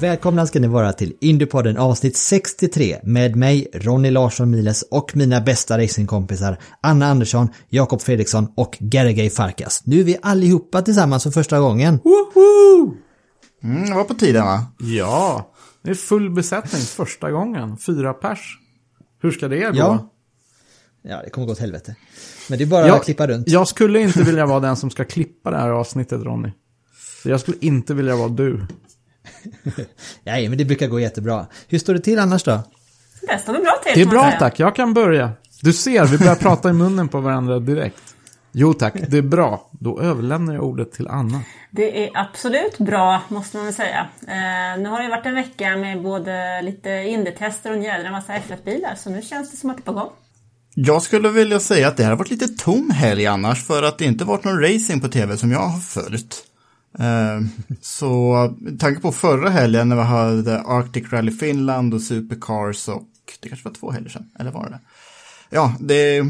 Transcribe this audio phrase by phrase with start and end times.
[0.00, 5.40] Välkomna ska ni vara till Indiepodden avsnitt 63 med mig, Ronny Larsson Miles och mina
[5.40, 9.82] bästa racingkompisar Anna Andersson, Jakob Fredriksson och Gergej Farkas.
[9.86, 11.98] Nu är vi allihopa tillsammans för första gången.
[12.04, 12.94] Woho!
[13.62, 14.66] Mm, det var på tiden va?
[14.78, 17.78] Ja, det är full besättning första gången.
[17.78, 18.58] Fyra pers.
[19.22, 19.76] Hur ska det gå?
[19.78, 20.10] Ja.
[21.02, 21.96] Ja, det kommer gå åt helvete.
[22.48, 23.48] Men det är bara Jag- att klippa runt.
[23.48, 26.52] Jag skulle inte vilja vara den som ska klippa det här avsnittet, Ronny.
[27.24, 28.66] Jag skulle inte vilja vara du.
[30.24, 31.46] Nej, men det brukar gå jättebra.
[31.68, 32.62] Hur står det till annars då?
[33.20, 35.32] Det står bra till Det är bra tack, jag kan börja.
[35.62, 38.02] Du ser, vi börjar prata i munnen på varandra direkt.
[38.52, 39.70] Jo tack, det är bra.
[39.72, 41.40] Då överlämnar jag ordet till Anna.
[41.70, 44.08] Det är absolut bra, måste man väl säga.
[44.20, 48.32] Eh, nu har det varit en vecka med både lite indietester och en jädra massa
[48.32, 50.10] F1-bilar, så nu känns det som att det är på gång.
[50.74, 53.98] Jag skulle vilja säga att det här har varit lite tom helg annars för att
[53.98, 56.44] det inte varit någon racing på tv som jag har följt.
[56.98, 57.40] Eh,
[57.80, 63.08] Så tanke på förra helgen när vi hade Arctic Rally Finland och Supercars och
[63.40, 64.80] det kanske var två helger sedan, eller var det det?
[65.52, 66.20] Ja, det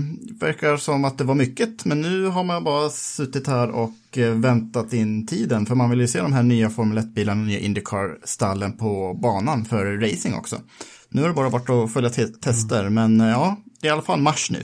[0.41, 4.31] verkar som att det var mycket, men nu har man bara suttit här och eh,
[4.35, 7.59] väntat in tiden, för man vill ju se de här nya Formel 1-bilarna och nya
[7.59, 10.57] Indycar-stallen på banan för racing också.
[11.09, 13.93] Nu har det bara varit att följa te- tester, men eh, ja, det är i
[13.93, 14.59] alla fall mars nu.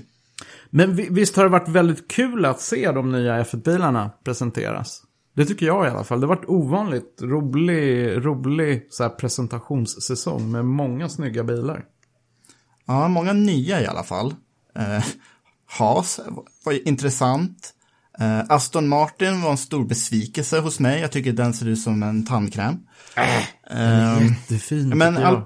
[0.71, 5.03] Men vi- visst har det varit väldigt kul att se de nya F1-bilarna presenteras?
[5.37, 6.21] Det tycker jag i alla fall.
[6.21, 11.85] Det varit ovanligt rolig, rolig så här presentationssäsong med många snygga bilar.
[12.87, 14.35] Ja, många nya i alla fall.
[14.77, 15.05] Eh,
[15.79, 16.21] Haas
[16.65, 17.73] var intressant.
[18.19, 21.01] Eh, Aston Martin var en stor besvikelse hos mig.
[21.01, 22.79] Jag tycker den ser ut som en tandkräm.
[23.71, 25.43] Eh, Jättefin men al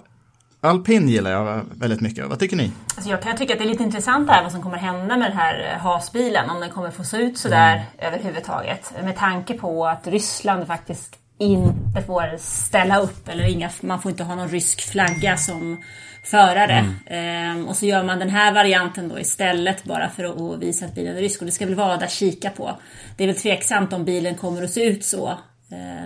[0.61, 2.27] alpin gillar jag väldigt mycket.
[2.27, 2.73] Vad tycker ni?
[2.97, 5.17] Alltså jag kan tycka att det är lite intressant det här vad som kommer hända
[5.17, 8.93] med den här eh, hasbilen, om den kommer få se ut sådär överhuvudtaget.
[9.03, 14.25] Med tanke på att Ryssland faktiskt inte får ställa upp, eller inga, man får inte
[14.25, 15.83] ha någon rysk flagga som
[16.25, 16.95] förare.
[17.07, 20.95] Ehm, och så gör man den här varianten då istället bara för att visa att
[20.95, 21.41] bilen är rysk.
[21.41, 22.79] Och det ska väl vara där att kika på.
[23.17, 25.39] Det är väl tveksamt om bilen kommer att se ut så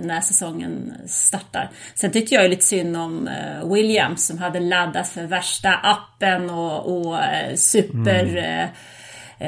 [0.03, 1.71] när säsongen startar.
[1.95, 6.51] Sen tyckte jag ju lite synd om eh, Williams som hade laddat för värsta appen
[6.51, 8.69] och, och eh, super eh,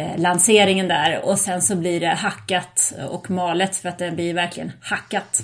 [0.01, 4.35] eh, lanseringen där och sen så blir det hackat och malet för att den blir
[4.35, 5.43] verkligen hackat.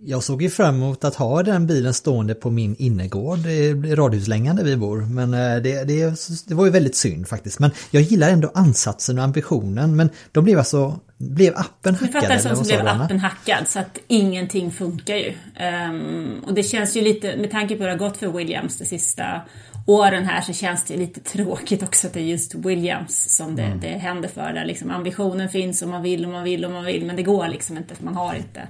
[0.00, 4.56] Jag såg ju fram emot att ha den bilen stående på min innergård i radhuslängan
[4.56, 5.00] där vi bor.
[5.00, 6.14] Men eh, det, det,
[6.46, 7.58] det var ju väldigt synd faktiskt.
[7.58, 9.96] Men jag gillar ändå ansatsen och ambitionen.
[9.96, 12.12] Men de blev alltså, blev appen hackad?
[12.12, 15.32] fattar jag som vad så sa blev appen hackad så att ingenting funkar ju.
[15.56, 18.78] Ehm, och det känns ju lite, med tanke på hur det har gått för Williams
[18.78, 19.40] de sista
[19.86, 23.56] åren här så känns det ju lite tråkigt också att det är just Williams som
[23.56, 23.80] det, Mm.
[23.80, 24.52] det händer för.
[24.52, 27.22] Där liksom ambitionen finns och man vill och man vill och man vill men det
[27.22, 28.68] går liksom inte för man har inte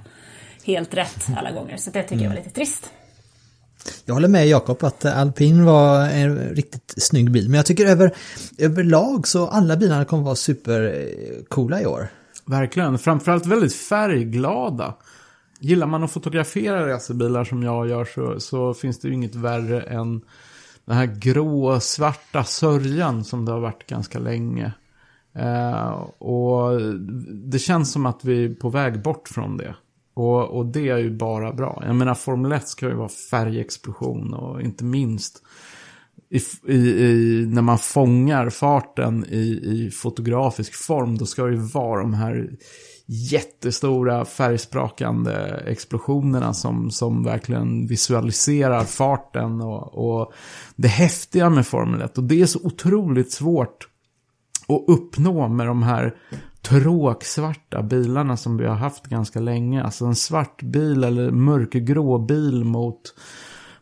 [0.63, 1.77] helt rätt alla gånger.
[1.77, 2.43] Så det tycker jag var Mm.
[2.43, 2.89] lite trist.
[4.05, 7.49] Jag håller med Jakob att alpin var en riktigt snygg bil.
[7.49, 8.11] Men jag tycker över,
[8.57, 12.07] överlag så alla bilarna kommer vara supercoola i år.
[12.49, 14.95] Verkligen, framförallt väldigt färgglada.
[15.59, 19.81] Gillar man att fotografera racerbilar som jag gör så, så finns det ju inget värre
[19.81, 20.21] än
[20.85, 24.73] den här grå-svarta sörjan som det har varit ganska länge.
[25.35, 26.81] Eh, och
[27.29, 29.75] det känns som att vi är på väg bort från det.
[30.13, 31.83] Och, och det är ju bara bra.
[31.85, 35.43] Jag menar Formel 1 ska ju vara färgexplosion och inte minst
[36.29, 36.39] i,
[36.73, 42.01] i, i, när man fångar farten i, i fotografisk form, då ska det ju vara
[42.01, 42.49] de här
[43.05, 50.33] jättestora färgsprakande explosionerna som, som verkligen visualiserar farten och, och
[50.75, 52.17] det häftiga med Formel 1.
[52.17, 53.87] Och det är så otroligt svårt
[54.67, 56.15] att uppnå med de här
[56.61, 59.83] tråksvarta bilarna som vi har haft ganska länge.
[59.83, 63.01] Alltså en svart bil eller mörkgrå bil mot,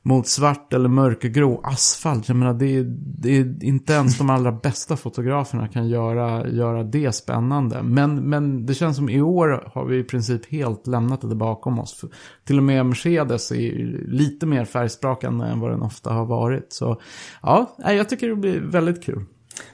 [0.02, 2.28] mot svart eller mörkgrå asfalt.
[2.28, 6.84] Jag menar, det är, det är inte ens de allra bästa fotograferna kan göra, göra
[6.84, 7.84] det spännande.
[7.84, 11.80] Men, men det känns som i år har vi i princip helt lämnat det bakom
[11.80, 12.00] oss.
[12.00, 12.10] För
[12.46, 13.72] till och med Mercedes är
[14.08, 16.74] lite mer färgsprakande än vad den ofta har varit.
[16.74, 17.02] Så
[17.42, 19.26] ja, jag tycker det blir väldigt kul.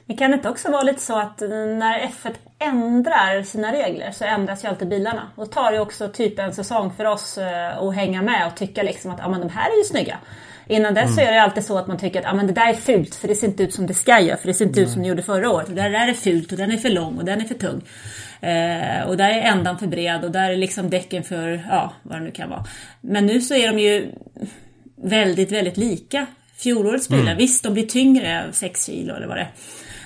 [0.06, 4.24] Men kan det inte också vara lite så att när F1 ändrar sina regler så
[4.24, 5.28] ändras ju alltid bilarna.
[5.36, 8.82] Då tar det också typ en säsong för oss eh, att hänga med och tycka
[8.82, 10.18] liksom att ja, men de här är ju snygga.
[10.66, 12.68] Innan dess så är det alltid så att man tycker att ja, men det där
[12.68, 14.36] är fult för det ser inte ut som det ska göra.
[14.36, 15.68] För det ser inte ut som det gjorde förra året.
[15.68, 17.82] Och det där är fult och den är för lång och den är för tung.
[18.40, 22.18] Eh, och där är ändan för bred och där är liksom däcken för, ja vad
[22.18, 22.64] det nu kan vara.
[23.00, 24.10] Men nu så är de ju
[24.96, 26.26] väldigt, väldigt lika
[26.64, 27.22] fjolårets bilar.
[27.22, 27.38] Mm.
[27.38, 29.52] Visst, de blir tyngre, 6 kilo eller vad det är.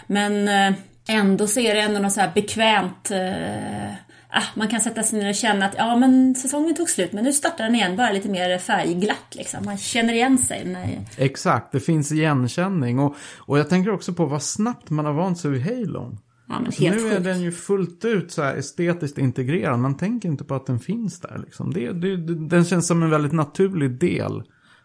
[0.06, 0.78] Men eh,
[1.08, 3.92] ändå så är det ändå något så här bekvämt eh,
[4.30, 7.24] ah, man kan sätta sig ner och känna att ja, men säsongen tog slut, men
[7.24, 9.64] nu startar den igen, bara lite mer färgglatt liksom.
[9.64, 10.64] Man känner igen sig.
[10.64, 11.00] När...
[11.16, 12.98] Exakt, det finns igenkänning.
[12.98, 16.18] Och, och jag tänker också på vad snabbt man har vant sig vid Halon.
[16.48, 17.24] Ja, alltså, nu är sjukt.
[17.24, 19.78] den ju fullt ut så här estetiskt integrerad.
[19.78, 21.38] Man tänker inte på att den finns där.
[21.44, 21.72] Liksom.
[21.72, 22.16] Det, det,
[22.48, 24.42] den känns som en väldigt naturlig del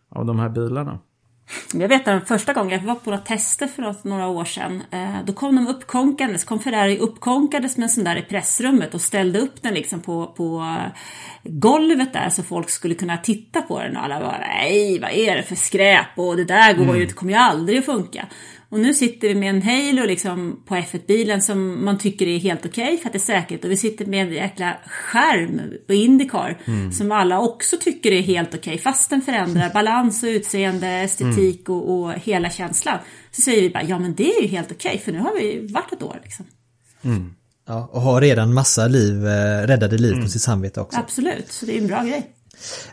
[0.10, 1.00] av de här bilarna.
[1.74, 4.84] Jag vet att första gången jag var på några tester för några år sedan.
[4.92, 9.02] Eh, då kom de uppkonkandes, kom Ferrari uppkonkandes med en sån där i pressrummet och
[9.02, 11.00] ställde upp den liksom på, på eh,
[11.44, 15.36] golvet där så folk skulle kunna titta på den och alla bara nej vad är
[15.36, 18.28] det för skräp och det där går ju, det kommer ju aldrig att funka.
[18.74, 22.66] Och nu sitter vi med en Halo liksom på F1-bilen som man tycker är helt
[22.66, 23.66] okej okay för att det är säkert.
[23.66, 26.92] Och vi sitter med en jäkla skärm på Indycar mm.
[26.92, 28.60] som alla också tycker är helt okej.
[28.60, 31.82] Okay, fast den förändrar balans och utseende, estetik mm.
[31.82, 32.98] och, och, hela känslan.
[33.32, 35.34] Så säger vi bara, ja men det är ju helt okej okay, för nu har
[35.40, 36.46] vi varit ett år liksom.
[37.02, 37.34] Mm.
[37.68, 41.00] Ja, och har redan massa liv, eh, räddade liv på sitt samvete också.
[41.00, 42.30] Absolut, så det är en bra grej.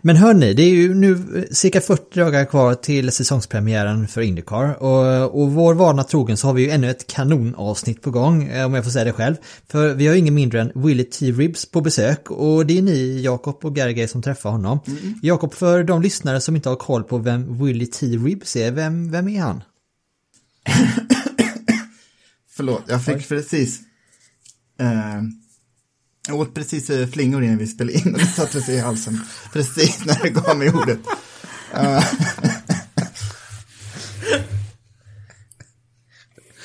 [0.02, 4.82] Men hörni, det är ju nu eh, cirka 40 dagar kvar till säsongspremiären för Indycar.
[4.82, 8.66] Och, och vår vana trogen så har vi ju ännu ett kanonavsnitt på gång, eh,
[8.66, 9.36] om jag får säga det själv.
[9.68, 11.32] För vi har ju ingen mindre än Willie T.
[11.32, 14.80] Ribs på besök och det är ni, Jakob och Gergej, som träffar honom.
[14.86, 15.14] Mm.
[15.22, 18.06] Jakob, för de lyssnare som inte har koll på vem Willie T.
[18.06, 19.62] Ribs är, vem, vem är han?
[22.50, 23.80] Förlåt, jag fick precis...
[24.80, 25.22] Uh
[26.30, 29.20] jag åt precis eh, flingor innan vi spelade in och det satte sig i halsen
[29.52, 30.98] precis när det gav mig ordet.
[31.76, 32.04] Uh.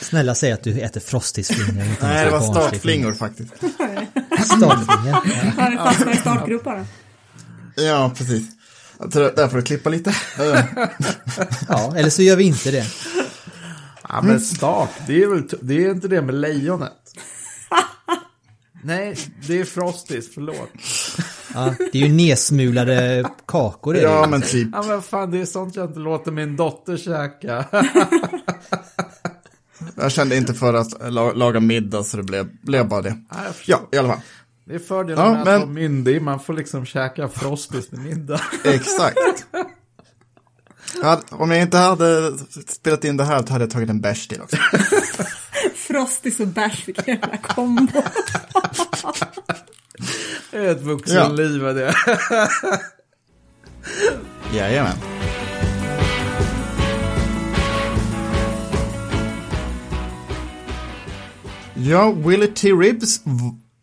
[0.01, 1.85] Snälla säg att du äter frostisflingor.
[2.01, 3.53] Nej, det var startflingor faktiskt.
[4.45, 5.11] startflingor?
[5.61, 6.85] Har du fastnat i startgroparna?
[7.75, 8.43] Ja, precis.
[8.99, 10.15] Jag tror där får du klippa lite.
[11.67, 12.85] ja, eller så gör vi inte det.
[14.09, 16.91] Ja, men start, det är, väl, det är inte det med lejonet.
[18.85, 19.17] Nej,
[19.47, 20.69] det är Frosties, förlåt.
[21.53, 23.93] Ja, det är ju nedsmulade kakor.
[23.93, 24.69] Det ja, men typ.
[24.73, 27.65] Ja, men fan, det är sånt jag inte låter min dotter käka.
[29.95, 33.17] jag kände inte för att laga middag, så det blev, blev bara det.
[33.65, 34.21] Ja, i alla fall.
[34.65, 35.55] Det är fördelen ja, med men...
[35.55, 38.41] att vara myndig, man får liksom käka Frosties till middag.
[38.63, 39.45] Exakt.
[41.29, 42.37] om jag inte hade
[42.67, 44.57] spelat in det här så hade jag tagit en bärs till också.
[45.95, 48.01] Frostis och bärs, vilken jävla kombo.
[50.51, 51.73] det är ett vuxenliv ja.
[51.73, 51.93] det.
[54.55, 54.95] Jajamän.
[61.75, 62.71] Ja, Willie T.
[62.71, 63.21] Ribbs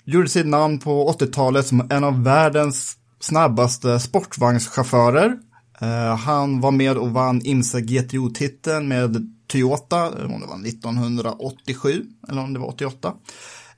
[0.05, 5.39] gjorde sitt namn på 80-talet som en av världens snabbaste sportvagnschaufförer.
[5.83, 12.43] Uh, han var med och vann IMSA GTO-titeln med Toyota, om det var 1987 eller
[12.43, 13.15] om det var 88.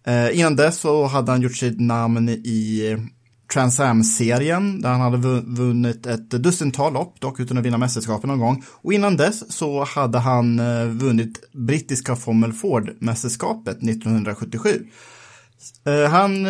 [0.06, 2.98] Eh, innan dess så hade han gjort sitt namn i eh,
[3.52, 8.38] Trans Am-serien där han hade vunnit ett dussintal lopp, dock utan att vinna mästerskapen någon
[8.38, 8.64] gång.
[8.68, 14.86] Och innan dess så hade han eh, vunnit brittiska Formel Ford-mästerskapet 1977.
[15.86, 16.46] Eh, han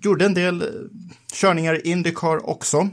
[0.00, 0.64] gjorde en del
[1.32, 2.88] körningar i Indycar också,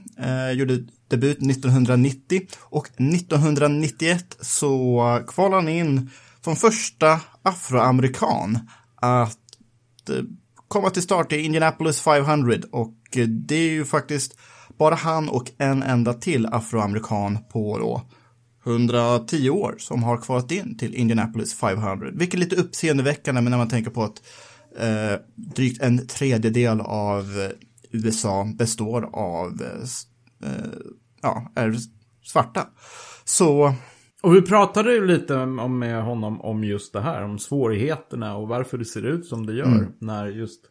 [0.55, 6.09] gjorde debut 1990 och 1991 så kvalade han in
[6.41, 8.59] som första afroamerikan
[8.95, 10.23] att eh,
[10.67, 14.37] komma till start i Indianapolis 500 och eh, det är ju faktiskt
[14.77, 18.01] bara han och en enda till afroamerikan på då
[18.65, 22.09] 110 år som har kvalat in till Indianapolis 500.
[22.13, 24.21] Vilket är lite uppseendeväckande men när man tänker på att
[24.79, 27.49] eh, drygt en tredjedel av eh,
[27.91, 29.85] USA består av eh,
[31.21, 31.75] ja, är
[32.23, 32.67] svarta.
[33.23, 33.73] Så
[34.21, 38.47] Och vi pratade ju lite om, med honom om just det här, om svårigheterna och
[38.47, 39.87] varför det ser ut som det gör.
[39.99, 40.61] När just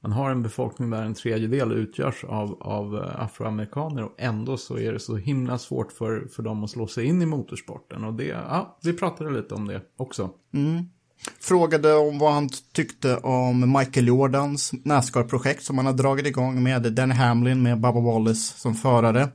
[0.00, 4.78] man har en befolkning där en tredjedel utgörs av, av eh, afroamerikaner och ändå så
[4.78, 8.04] är det så himla svårt för, för dem att slå sig in i motorsporten.
[8.04, 10.30] Och det, ja, vi pratade lite om det också
[11.40, 16.92] frågade om vad han tyckte om Michael Jordans Nascar-projekt som han har dragit igång med
[16.92, 19.28] Danny Hamlin med Bubba Wallace som förare.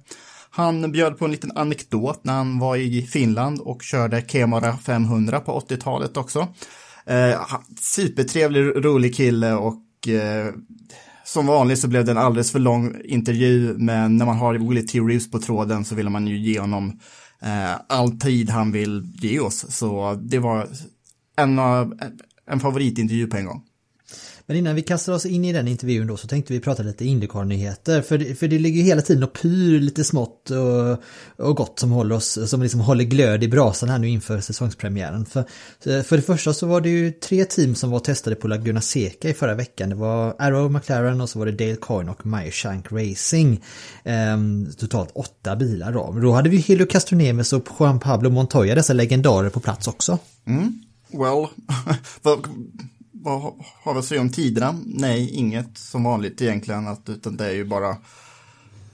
[0.49, 5.39] Han bjöd på en liten anekdot när han var i Finland och körde Kemara 500
[5.39, 6.47] på 80-talet också.
[7.05, 7.41] Eh,
[7.81, 10.53] supertrevlig, rolig kille och eh,
[11.23, 14.87] som vanligt så blev det en alldeles för lång intervju, men när man har Willie
[14.87, 14.99] T.
[14.99, 16.99] Reeves på tråden så vill man ju ge honom
[17.41, 19.65] eh, all tid han vill ge oss.
[19.69, 20.67] Så det var
[21.35, 21.59] en,
[22.51, 23.61] en favoritintervju på en gång.
[24.45, 27.05] Men innan vi kastar oss in i den intervjun då så tänkte vi prata lite
[27.05, 28.01] Indycar-nyheter.
[28.01, 31.79] För, det- för det ligger ju hela tiden och pyr lite smått och, och gott
[31.79, 35.25] som håller oss, som liksom håller glöd i brasan här nu inför säsongspremiären.
[35.25, 35.43] För,
[36.03, 39.29] för det första så var det ju tre team som var testade på Laguna Seca
[39.29, 39.89] i förra veckan.
[39.89, 43.63] Det var Arrow McLaren och så var det Dale Coyne och Meyer Shank Racing.
[44.03, 46.11] Ehm, totalt åtta bilar då.
[46.21, 50.19] Då hade vi Helio Castroneves och Juan Pablo Montoya, dessa legendarer på plats också.
[51.13, 51.47] Well,
[52.21, 52.47] vad,
[53.11, 53.53] vad
[53.83, 54.79] har vi att säga om tiderna?
[54.85, 57.97] Nej, inget som vanligt egentligen, att, utan det är ju bara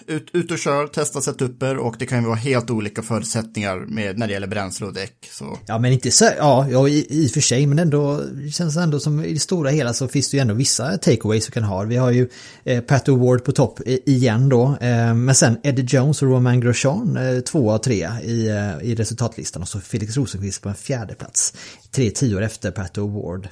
[0.10, 4.18] ut, ut och kör, testa setuper och det kan ju vara helt olika förutsättningar med,
[4.18, 5.30] när det gäller bränsle och däck.
[5.32, 8.52] Så Ja men inte så, ja, ja i, i och för sig men ändå det
[8.52, 11.52] känns ändå som i det stora hela så finns det ju ändå vissa takeaways vi
[11.52, 11.84] kan ha.
[11.84, 12.30] Vi har ju
[12.64, 14.78] eh, Pat Award på topp igen då.
[14.82, 18.96] Eh, men sen Eddie Jones och Romain Grosjean eh, två av tre i, eh, i
[18.96, 21.54] resultatlistan och så Felix Rosenqvist på en fjärde plats.
[21.92, 23.48] Tre tior efter Pat Award.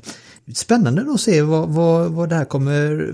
[0.53, 3.13] Spännande då att se vad, vad, vad, det här kommer,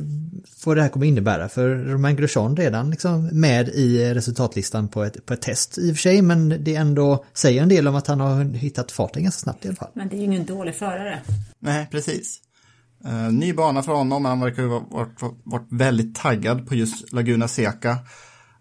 [0.65, 5.25] vad det här kommer innebära för Romain Grosjean redan liksom med i resultatlistan på ett,
[5.25, 8.07] på ett test i och för sig men det ändå säger en del om att
[8.07, 9.91] han har hittat farten ganska snabbt i alla fall.
[9.93, 11.19] Men det är ju ingen dålig förare.
[11.59, 12.39] nej, precis.
[13.05, 17.13] Eh, ny bana för honom, han verkar ju ha varit, varit väldigt taggad på just
[17.13, 17.97] Laguna Seca.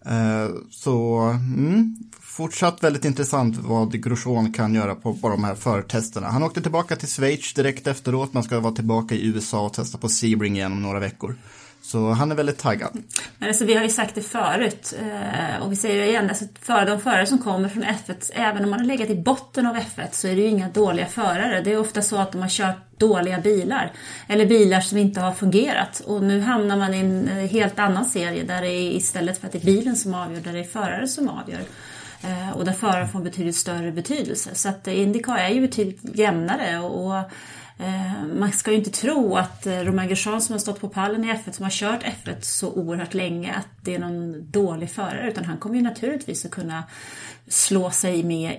[0.07, 1.97] Eh, så mm,
[2.33, 6.29] fortsatt väldigt intressant vad Grosjean kan göra på, på de här förtesterna.
[6.29, 9.99] Han åkte tillbaka till Schweiz direkt efteråt, man ska vara tillbaka i USA och testa
[9.99, 11.37] på Sebring igen om några veckor.
[11.83, 13.03] Så han är väldigt taggad.
[13.39, 16.29] Men alltså, vi har ju sagt det förut eh, och vi säger det igen.
[16.29, 19.67] Alltså, för de förare som kommer från F1, även om man har legat i botten
[19.67, 21.61] av F1 så är det ju inga dåliga förare.
[21.61, 23.93] Det är ofta så att de har kört dåliga bilar.
[24.29, 26.01] Eller bilar som inte har fungerat.
[26.07, 29.47] Och nu hamnar man i en eh, helt annan serie där det är istället för
[29.47, 31.61] att det är bilen som avgör, där det är förare som avgör.
[32.25, 34.51] Eh, och där föraren får betydligt större betydelse.
[34.55, 37.17] Så att eh, Indycar är ju betydligt jämnare och, och
[37.87, 41.29] eh, man ska ju inte tro att Romain Grosjean som har stått på pallen i
[41.29, 45.31] F1, som har kört F1 så oerhört länge, att det är någon dålig förare.
[45.31, 46.85] Utan han kommer ju naturligtvis att kunna
[47.49, 48.57] slå sig, med,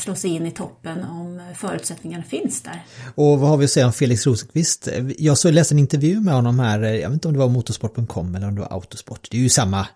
[0.00, 2.84] slå sig in i toppen om förutsättningarna finns där.
[3.14, 4.88] Och vad har vi att säga om Felix Rosenqvist?
[5.18, 8.48] Jag läste en intervju med honom här, jag vet inte om det var motorsport.com eller
[8.48, 9.28] om det var Autosport.
[9.30, 9.86] Det är ju samma,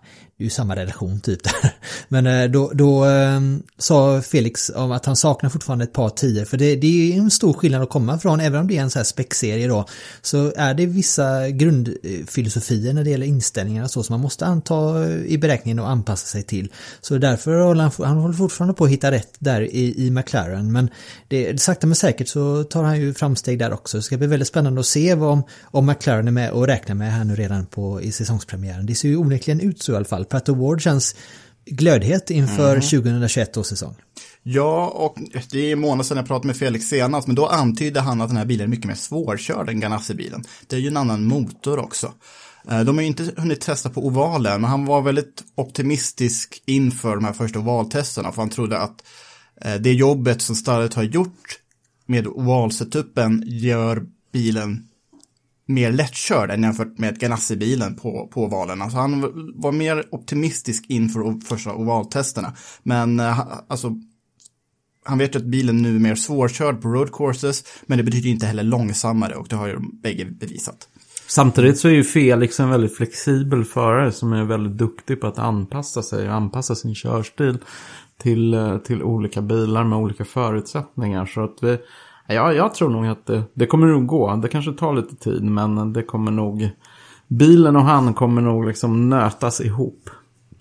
[0.43, 1.73] ju samma relation typ där.
[2.07, 6.45] Men eh, då, då ehm, sa Felix om att han saknar fortfarande ett par tio,
[6.45, 8.89] för det, det är en stor skillnad att komma från, även om det är en
[8.89, 9.85] så här spexserie då,
[10.21, 15.07] så är det vissa grundfilosofier när det gäller inställningar och så som man måste anta
[15.09, 16.71] i beräkningen och anpassa sig till.
[17.01, 20.71] Så därför håller han, han håller fortfarande på att hitta rätt där i, i McLaren,
[20.71, 20.89] men
[21.27, 23.97] det, sakta men säkert så tar han ju framsteg där också.
[23.97, 26.95] Det ska bli väldigt spännande att se vad om, om McLaren är med och räknar
[26.95, 28.85] med här nu redan på, i säsongspremiären.
[28.85, 30.25] Det ser ju onekligen ut så i alla fall.
[30.31, 31.15] Pat Award känns
[31.65, 33.95] glödhet inför 2021 års säsong.
[34.43, 35.17] Ja, och
[35.51, 38.37] det är månader sedan jag pratade med Felix senast, men då antydde han att den
[38.37, 40.43] här bilen är mycket mer svårkörd än Ganassi-bilen.
[40.67, 42.13] Det är ju en annan motor också.
[42.69, 47.15] Eh, De har ju inte hunnit testa på ovalen, men han var väldigt optimistisk inför
[47.15, 49.03] de här första ovaltesterna, för han trodde att
[49.61, 51.59] eh, det jobbet som Starlet har gjort
[52.05, 54.87] med ovalsetupen gör bilen
[55.65, 58.81] mer lättkörd än jämfört med Ganassi-bilen på, på ovalen.
[58.81, 59.21] Alltså han
[59.55, 62.53] var mer optimistisk inför första ovaltesterna.
[62.83, 63.95] Men eh, alltså,
[65.03, 68.45] han vet ju att bilen nu är mer svårkörd på roadcourses men det betyder inte
[68.45, 70.87] heller långsammare och det har ju de bägge bevisat.
[71.27, 75.39] Samtidigt så är ju Felix en väldigt flexibel förare som är väldigt duktig på att
[75.39, 77.57] anpassa sig och anpassa sin körstil
[78.17, 81.25] till, eh, till olika bilar med olika förutsättningar.
[81.25, 81.77] Så att vi,
[82.31, 84.35] ja, jag tror nog att det, det kommer nog gå.
[84.35, 86.69] Det kanske tar lite tid men det kommer nog,
[87.27, 90.09] bilen och han kommer nog liksom nötas ihop.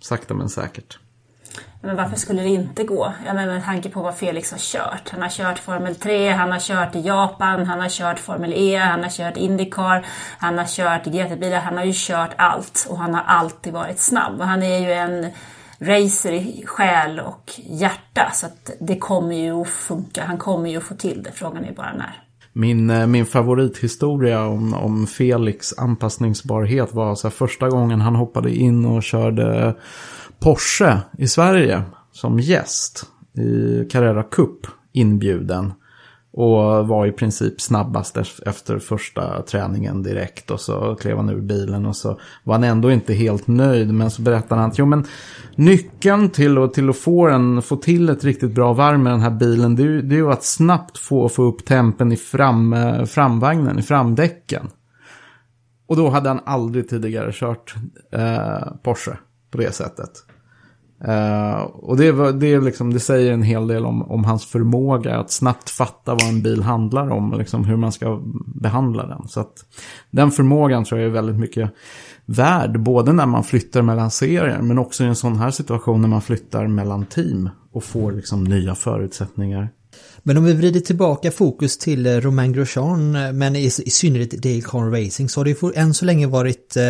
[0.01, 0.99] Sakta men säkert.
[1.83, 3.13] Men varför skulle det inte gå?
[3.27, 5.11] Jag menar med tanke på vad Felix har kört.
[5.11, 8.77] Han har kört Formel 3, han har kört i Japan, han har kört Formel E,
[8.77, 10.07] han har kört Indycar,
[10.39, 14.41] han har kört GT-bilar, han har ju kört allt och han har alltid varit snabb.
[14.41, 15.27] Och han är ju en
[15.81, 20.25] racer i själ och hjärta så att det kommer ju att funka.
[20.25, 21.33] Han kommer ju att få till det.
[21.33, 22.23] Frågan är bara när.
[22.53, 28.55] Min, eh, min favorithistoria om, om Felix anpassningsbarhet var så här, första gången han hoppade
[28.55, 29.77] in och körde
[30.39, 31.83] Porsche i Sverige
[32.13, 35.73] som gäst i Carrera Cup inbjuden.
[36.33, 40.51] Och var i princip snabbast efter första träningen direkt.
[40.51, 43.95] Och så klev han ur bilen och så var han ändå inte helt nöjd.
[43.95, 45.07] Men så berättade han att jo, men
[45.55, 49.21] nyckeln till att, till att få, en, få till ett riktigt bra varv med den
[49.21, 49.77] här bilen.
[49.77, 53.05] Det är, ju, det är ju att snabbt få, få upp tempen i fram, eh,
[53.05, 54.71] framvagnen, i framdäcken.
[55.87, 57.75] Och då hade han aldrig tidigare kört
[58.13, 59.17] eh, Porsche
[59.51, 60.11] på det sättet.
[61.09, 65.19] Uh, och det, var, det, liksom, det säger en hel del om, om hans förmåga
[65.19, 67.39] att snabbt fatta vad en bil handlar om.
[67.39, 68.21] Liksom hur man ska
[68.55, 69.29] behandla den.
[69.29, 69.55] Så att
[70.11, 71.71] den förmågan tror jag är väldigt mycket
[72.27, 72.81] värd.
[72.81, 74.63] Både när man flyttar mellan serier.
[74.63, 77.51] Men också i en sån här situation när man flyttar mellan team.
[77.73, 79.69] Och får liksom nya förutsättningar.
[80.23, 84.31] Men om vi vrider tillbaka fokus till eh, Romain Grosjean, eh, men i, i synnerhet
[84.31, 86.83] Dale Cohn Racing, så har det ju än så länge varit eh,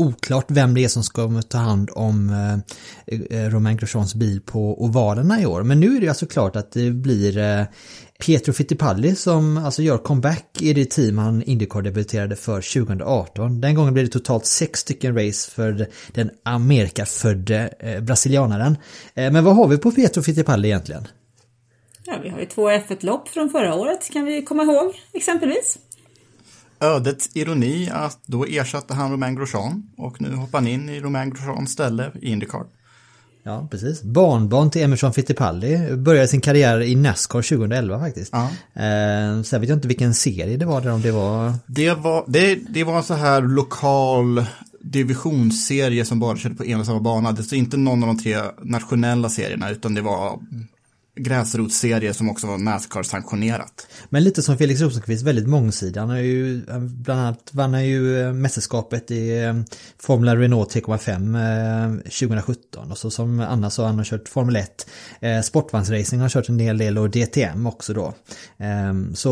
[0.00, 4.84] oklart vem det är som ska ta hand om eh, eh, Romain Grosjeans bil på
[4.84, 5.62] ovalerna i år.
[5.62, 7.64] Men nu är det alltså klart att det blir eh,
[8.20, 13.60] Pietro Fittipaldi som alltså gör comeback i det team han Indycar debuterade för 2018.
[13.60, 18.76] Den gången blev det totalt sex stycken race för den Amerikafödde eh, brasilianaren.
[19.14, 21.08] Eh, men vad har vi på Pietro Fittipaldi egentligen?
[22.04, 25.78] Ja, vi har ju två F1-lopp från förra året kan vi komma ihåg exempelvis
[26.80, 31.30] ödets ironi att då ersatte han Romain Grosjean och nu hoppar han in i Romain
[31.30, 32.64] Grosjeans ställe i Indycar.
[33.42, 34.02] Ja, precis.
[34.02, 38.32] Barnbarn till Emerson Fittipaldi började sin karriär i Nascar 2011 faktiskt.
[38.32, 38.42] Ja.
[38.82, 41.54] Eh, sen vet jag inte vilken serie det var där om det var...
[41.66, 44.44] Det var, det, det var en så här lokal
[44.80, 47.32] divisionsserie som bara körde på en och samma bana.
[47.32, 50.38] Det är inte någon av de tre nationella serierna utan det var
[51.22, 53.86] gräsrotsserie som också var Nascar-sanktionerat.
[54.08, 56.00] Men lite som Felix Rosenqvist, väldigt mångsidig.
[56.00, 59.54] Han har ju, eh, bland annat vann han ju eh, mästerskapet i eh,
[59.98, 62.90] Formula Renault 3,5 2017.
[62.90, 64.86] Och så som Anna sa, han har kört Formel 1.
[65.44, 68.14] Sportvagnsracing har kört en hel del och DTM också då.
[68.58, 69.30] Ehm, så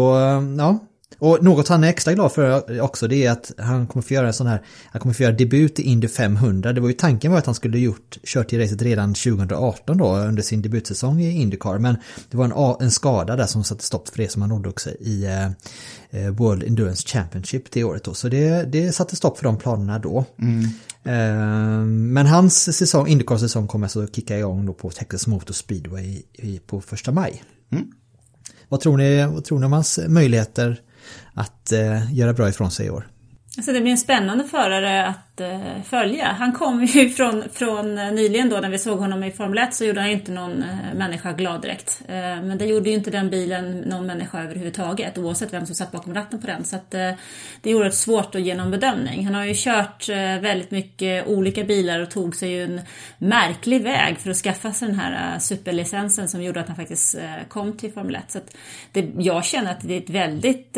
[0.58, 0.78] ja,
[1.18, 4.26] och något han är extra glad för också det är att han kommer få göra
[4.26, 6.72] en sån här, han kommer få göra debut i Indy 500.
[6.72, 10.16] Det var ju tanken var att han skulle gjort, kört i racet redan 2018 då
[10.16, 11.78] under sin debutsäsong i Indycar.
[11.78, 11.96] Men
[12.30, 14.96] det var en, en skada där som satte stopp för det som han ådrog sig
[15.00, 15.46] i eh,
[16.10, 18.14] eh, World Endurance Championship det året då.
[18.14, 20.24] Så det, det satte stopp för de planerna då.
[20.38, 20.64] Mm.
[21.04, 26.24] Eh, men hans säsong, Indycar-säsong kommer alltså kicka igång då på Texas Motor Speedway i,
[26.32, 27.42] i, på första maj.
[27.70, 27.84] Mm.
[28.68, 30.80] Vad tror ni, vad tror ni om hans möjligheter
[31.38, 33.06] att eh, göra bra ifrån sig i år.
[33.56, 36.26] Alltså det blir en spännande förare att eh, följa.
[36.26, 39.74] Han kom ju från, från eh, nyligen då när vi såg honom i Formel 1
[39.74, 42.02] så gjorde han inte någon eh, människa glad direkt.
[42.08, 45.92] Eh, men det gjorde ju inte den bilen någon människa överhuvudtaget oavsett vem som satt
[45.92, 46.64] bakom ratten på den.
[46.64, 47.10] Så att, eh,
[47.62, 49.24] det är oerhört svårt att ge någon bedömning.
[49.24, 52.80] Han har ju kört eh, väldigt mycket olika bilar och tog sig ju en
[53.18, 57.14] märklig väg för att skaffa sig den här eh, superlicensen som gjorde att han faktiskt
[57.14, 58.22] eh, kom till Formel 1.
[58.28, 58.56] Så att
[58.92, 60.76] det, jag känner att det är ett väldigt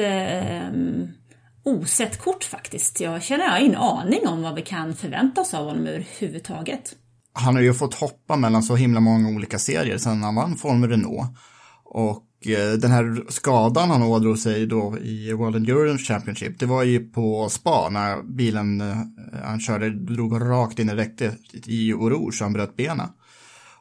[1.65, 3.01] osett kort faktiskt.
[3.01, 6.95] Jag känner jag har ingen aning om vad vi kan förvänta oss av honom överhuvudtaget.
[7.33, 10.91] Han har ju fått hoppa mellan så himla många olika serier sedan han vann Formel
[10.91, 11.37] Renault.
[11.85, 16.83] Och eh, den här skadan han ådrog sig då i World Endurance Championship, det var
[16.83, 18.97] ju på spa när bilen eh,
[19.45, 23.09] han körde drog rakt in i räcket i Oro så han bröt benen.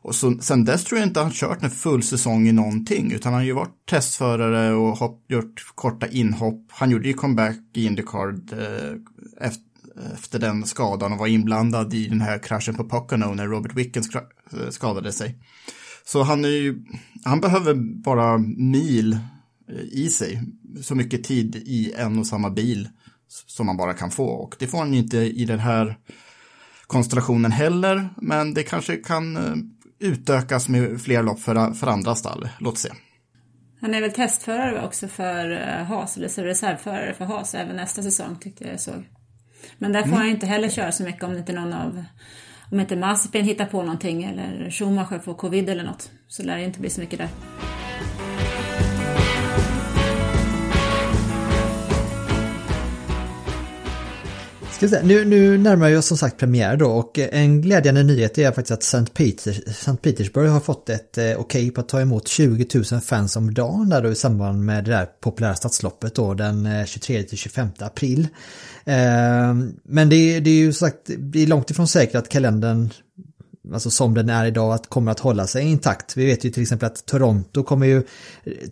[0.10, 3.34] Och så, sen dess tror jag inte han kört en full säsong i någonting, utan
[3.34, 6.66] han har ju varit testförare och hopp, gjort korta inhopp.
[6.70, 8.96] Han gjorde ju comeback i Indycar eh,
[9.48, 9.64] efter,
[10.14, 14.16] efter den skadan och var inblandad i den här kraschen på Pocono när Robert Wickens
[14.16, 15.40] eh, skadade sig.
[16.06, 16.86] Så han är ju,
[17.24, 19.14] han behöver bara mil
[19.70, 20.42] eh, i sig,
[20.82, 22.90] så mycket tid i en och samma bil
[23.28, 24.28] som man bara kan få.
[24.28, 25.98] Och det får han inte i den här
[26.88, 29.56] konstellationen heller, men det kanske kan eh,
[30.00, 32.50] utökas med fler lopp för, för andra stall.
[32.60, 32.90] Låt se.
[33.82, 38.36] Han är väl testförare också för eh, Haas, eller reservförare för Haas även nästa säsong
[38.40, 39.06] tyckte jag såg.
[39.78, 40.20] Men där får mm.
[40.20, 42.04] han inte heller köra så mycket om inte någon av
[42.72, 46.12] om inte Mazepin hittar på någonting eller Schumacher får covid eller något.
[46.28, 47.30] Så lär det inte bli så mycket där.
[54.82, 58.72] Nu, nu närmar vi oss som sagt premiär då och en glädjande nyhet är faktiskt
[58.72, 59.14] att St.
[59.14, 59.62] Peters,
[60.02, 63.54] Petersburg har fått ett eh, okej okay på att ta emot 20 000 fans om
[63.54, 68.28] dagen där då i samband med det där populära stadsloppet då den eh, 23-25 april.
[68.86, 72.90] Eh, men det, det är ju sagt, det är långt ifrån säkert att kalendern
[73.74, 76.18] alltså som den är idag, att kommer att hålla sig intakt.
[76.18, 78.04] Vi vet ju till exempel att Toronto kommer ju,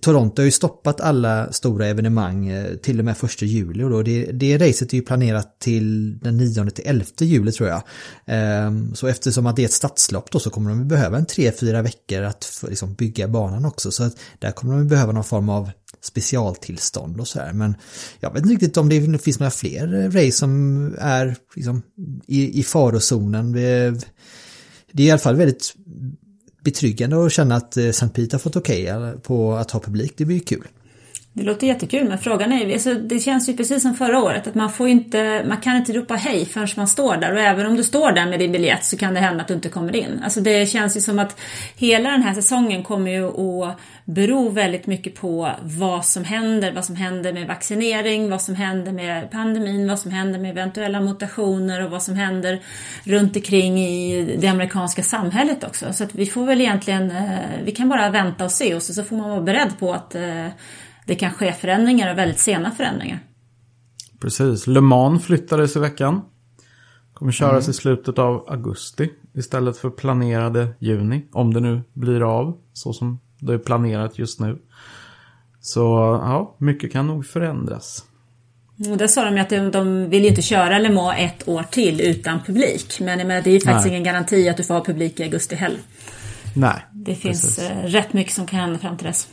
[0.02, 4.04] Toronto har ju stoppat alla stora evenemang eh, till och med första juli och då
[4.04, 7.84] det, det racet är ju planerat till den 9 till 11 juli tror jag.
[8.26, 11.82] Ehm, så eftersom att det är ett stadslopp då så kommer de behöva en 3-4
[11.82, 15.69] veckor att liksom bygga banan också så att där kommer de behöva någon form av
[16.02, 17.54] specialtillstånd och så här.
[17.54, 17.76] Men
[18.19, 21.82] jag vet inte riktigt om det finns några fler race som är liksom
[22.28, 23.56] i, i farozonen
[24.97, 25.75] det är i alla fall väldigt
[26.63, 28.07] betryggande att känna att eh, St.
[28.07, 30.13] Pete har fått okej okay på att ha publik.
[30.17, 30.67] Det blir ju kul.
[31.38, 34.56] Det låter jättekul men frågan är, alltså, det känns ju precis som förra året att
[34.56, 37.76] man får inte, man kan inte ropa hej förrän man står där och även om
[37.76, 40.21] du står där med din biljett så kan det hända att du inte kommer in.
[40.23, 41.39] Alltså det känns ju som att
[41.76, 46.86] hela den här säsongen kommer ju att bero väldigt mycket på vad som händer, vad
[46.86, 51.86] som händer med vaccinering, vad som händer med pandemin, vad som händer med eventuella mutationer
[51.86, 52.60] och vad som händer
[53.04, 55.93] runt omkring i det amerikanska samhället också.
[55.93, 59.04] Så att vi får väl egentligen, eh, vi kan bara vänta och se och så
[59.04, 60.47] får man vara beredd på att eh,
[61.08, 63.20] det kan ske förändringar och väldigt sena förändringar.
[64.20, 64.67] Precis.
[64.67, 66.22] Le Mans flyttades i veckan.
[67.13, 67.72] Kommer köras mm.
[67.72, 71.26] i slutet av augusti istället för planerade juni.
[71.32, 74.58] Om det nu blir av så som det är planerat just nu.
[75.62, 75.82] Så
[76.24, 78.04] ja, mycket kan nog förändras.
[78.91, 81.48] Och där sa de ju att de, de vill ju inte köra Le Mans ett
[81.48, 83.00] år till utan publik.
[83.00, 83.89] Men, men det är ju faktiskt Nej.
[83.89, 85.80] ingen garanti att du får ha publik i augusti heller.
[86.56, 86.86] Nej.
[86.91, 87.70] Det finns precis.
[87.70, 89.28] Eh, rätt mycket som kan hända fram till dess.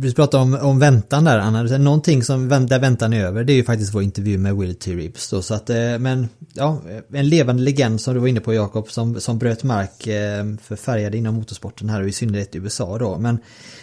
[0.00, 3.54] Vi pratade om, om väntan där Anna, någonting som där väntan är över det är
[3.54, 4.94] ju faktiskt vår intervju med Will T.
[4.94, 6.80] Ribs då, så att, eh, men ja,
[7.12, 10.76] en levande legend som du var inne på Jakob som, som bröt mark eh, för
[10.76, 13.38] färgade inom motorsporten här och i synnerhet i USA då, men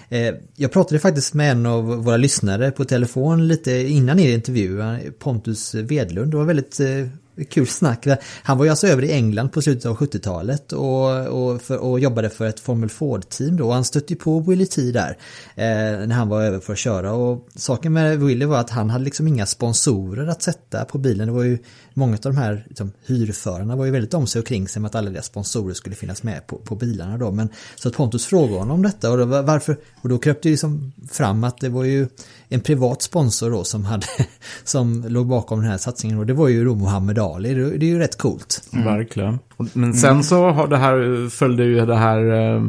[0.10, 4.82] eh, jag pratade faktiskt med en av våra lyssnare på telefon lite innan er intervju,
[5.20, 7.08] Pontus Vedlund, det var väldigt eh,
[7.50, 8.08] kul snack.
[8.44, 12.00] Han var ju alltså över i England på slutet av 70-talet och, och, för, och
[12.00, 13.72] jobbade för ett Formel Ford-team då.
[13.72, 15.18] Han stötte ju på Willy T där
[15.56, 17.14] eh, när han var över för att köra.
[17.14, 21.28] Och saken med Willy var att han hade liksom inga sponsorer att sätta på bilen.
[21.28, 21.58] Det var ju
[21.94, 24.90] många av de här liksom, hyrförarna var ju väldigt om sig och kring sig med
[24.90, 27.32] att alla deras sponsorer skulle finnas med på, på bilarna då.
[27.32, 30.50] Men så att Pontus frågade honom om detta och då, varför, och då kröp det
[30.50, 32.08] liksom fram att det var ju
[32.56, 34.06] en privat sponsor då som hade,
[34.64, 37.54] som låg bakom den här satsningen och det var ju då Muhammed Ali.
[37.54, 38.62] Det, det är ju rätt coolt.
[38.74, 38.86] Mm.
[38.86, 39.40] Verkligen.
[39.74, 42.64] Men sen så har det här, följde ju det här eh,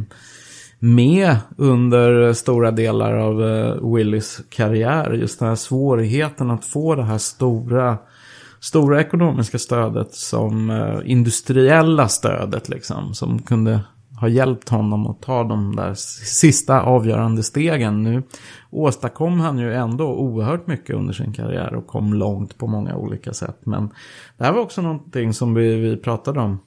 [0.79, 5.13] med under stora delar av eh, Willys karriär.
[5.13, 7.99] Just den här svårigheten att få det här stora
[8.61, 13.15] stora ekonomiska stödet som eh, industriella stödet liksom.
[13.15, 13.81] Som kunde
[14.21, 18.03] ha hjälpt honom att ta de där sista avgörande stegen.
[18.03, 18.23] Nu
[18.71, 23.35] åstadkom han ju ändå oerhört mycket under sin karriär och kom långt på många olika
[23.35, 23.61] sätt.
[23.65, 23.91] Men
[24.39, 26.59] det här var också någonting som vi, vi pratade om.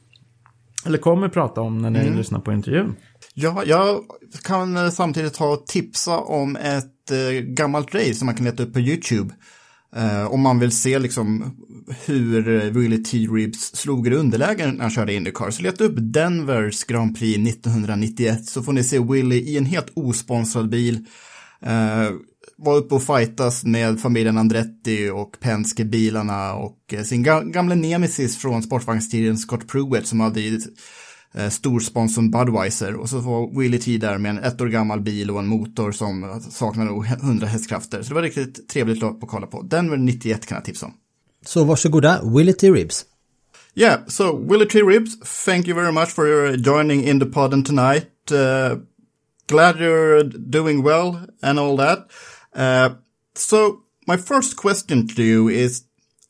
[0.86, 2.18] Eller kommer prata om när ni mm.
[2.18, 2.96] lyssnar på intervjun.
[3.34, 4.00] Ja, jag
[4.44, 8.80] kan samtidigt ha tipsa om ett eh, gammalt race som man kan leta upp på
[8.80, 9.34] YouTube.
[9.98, 11.56] Uh, om man vill se liksom
[12.06, 13.18] hur eh, Willie T.
[13.18, 18.46] Reeves slog i underläge när han körde Indycar så leta upp Denvers Grand Prix 1991
[18.46, 21.06] så får ni se Willie i en helt osponsrad bil.
[21.62, 22.10] Eh,
[22.58, 28.38] var uppe och fightas med familjen Andretti och Penske-bilarna och eh, sin ga gamla nemesis
[28.38, 30.60] från sportvagnstiden Scott Pruitt som hade
[31.34, 35.32] eh, storsponsorn Budweiser och så var Willie T där med en ett år gammal bil
[35.32, 38.02] och en motor som saknade 100 hästkrafter.
[38.02, 39.62] Så det var riktigt trevligt lopp att kolla på.
[39.62, 40.94] Denver 91 kan jag tipsa om.
[41.46, 42.72] Så varsågoda, Willie T.
[42.72, 43.06] Ribbs.
[43.74, 44.82] Yeah, so Willie T.
[44.82, 48.32] Ribbs, thank you very much for joining in the pod tonight.
[48.32, 48.78] Uh,
[49.48, 52.08] glad you're doing well and all that.
[52.54, 52.96] Uh,
[53.36, 55.84] so my first question to you is,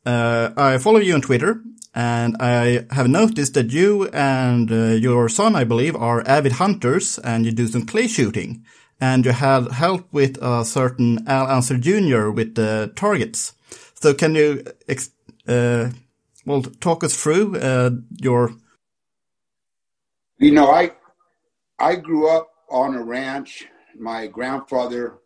[0.06, 1.62] uh, I follow you on Twitter
[1.96, 7.18] And I have noticed that you and uh, your son, I believe, are avid hunters
[7.20, 8.64] and you do some clay shooting.
[9.02, 12.30] And you had help with a certain Al Unser Jr.
[12.30, 13.54] with the targets.
[14.02, 14.64] So can you,
[15.46, 15.90] uh,
[16.46, 18.54] well, talk us through uh, your...
[20.38, 20.92] You know, I,
[21.80, 23.66] I grew up on a ranch.
[23.98, 25.18] My grandfather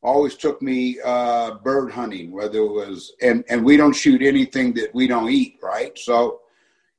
[0.00, 4.74] always took me uh, bird hunting, whether it was, and, and we don't shoot anything
[4.74, 5.98] that we don't eat, right?
[5.98, 6.42] So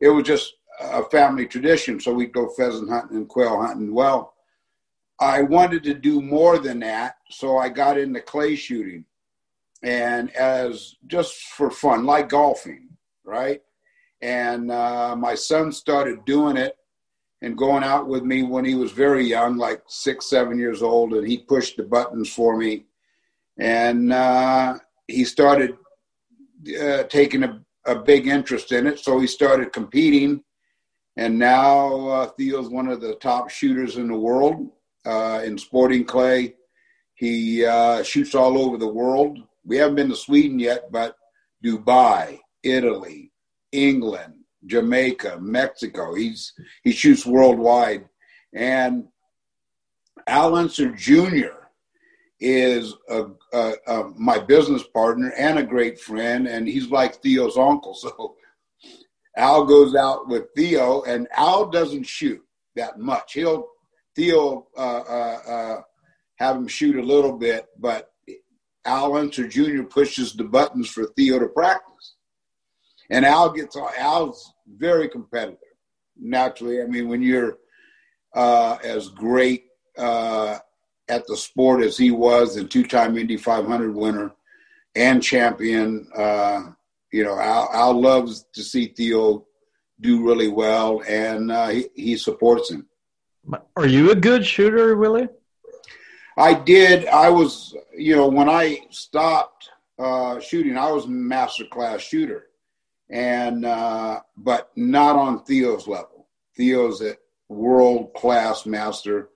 [0.01, 2.01] it was just a family tradition.
[2.01, 3.93] So we'd go pheasant hunting and quail hunting.
[3.93, 4.33] Well,
[5.21, 7.15] I wanted to do more than that.
[7.29, 9.05] So I got into clay shooting
[9.83, 12.89] and as just for fun, like golfing,
[13.23, 13.61] right?
[14.21, 16.75] And uh, my son started doing it
[17.41, 21.13] and going out with me when he was very young, like six, seven years old,
[21.13, 22.85] and he pushed the buttons for me.
[23.57, 25.75] And uh, he started
[26.79, 28.99] uh, taking a, a big interest in it.
[28.99, 30.43] So he started competing.
[31.17, 34.69] And now uh, Theo's one of the top shooters in the world
[35.05, 36.53] uh, in sporting clay.
[37.15, 39.39] He uh, shoots all over the world.
[39.65, 41.15] We haven't been to Sweden yet, but
[41.63, 43.31] Dubai, Italy,
[43.71, 46.13] England, Jamaica, Mexico.
[46.13, 48.07] He's he shoots worldwide,
[48.53, 49.07] and
[50.27, 51.67] Al Unser Jr.
[52.39, 57.57] is a, a, a, my business partner and a great friend, and he's like Theo's
[57.57, 57.97] uncle.
[58.01, 58.35] So
[59.37, 62.41] Al goes out with Theo, and Al doesn't shoot
[62.75, 63.33] that much.
[63.33, 63.69] He'll
[64.15, 65.81] Theo uh, uh, uh,
[66.35, 68.10] have him shoot a little bit, but
[68.85, 69.83] Al Unser Jr.
[69.83, 72.15] pushes the buttons for Theo to practice.
[73.09, 75.59] And Al gets Al's very competitive.
[76.17, 77.57] Naturally, I mean, when you're
[78.33, 79.65] uh, as great
[79.97, 80.59] uh,
[81.09, 84.31] at the sport as he was, the two-time Indy 500 winner
[84.95, 86.63] and champion, uh,
[87.11, 89.45] you know, Al, Al, loves to see Theo
[89.99, 92.87] do really well, and uh, he, he supports him.
[93.75, 95.27] Are you a good shooter, Willie?
[96.41, 97.05] I did.
[97.05, 102.47] I was, you know, when I stopped uh, shooting, I was a master class shooter,
[103.11, 106.27] and uh, but not on Theo's level.
[106.57, 107.15] Theo's a
[107.47, 109.29] world class master,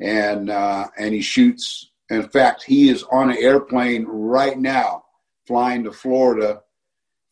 [0.00, 1.90] and uh, and he shoots.
[2.08, 5.04] In fact, he is on an airplane right now,
[5.46, 6.62] flying to Florida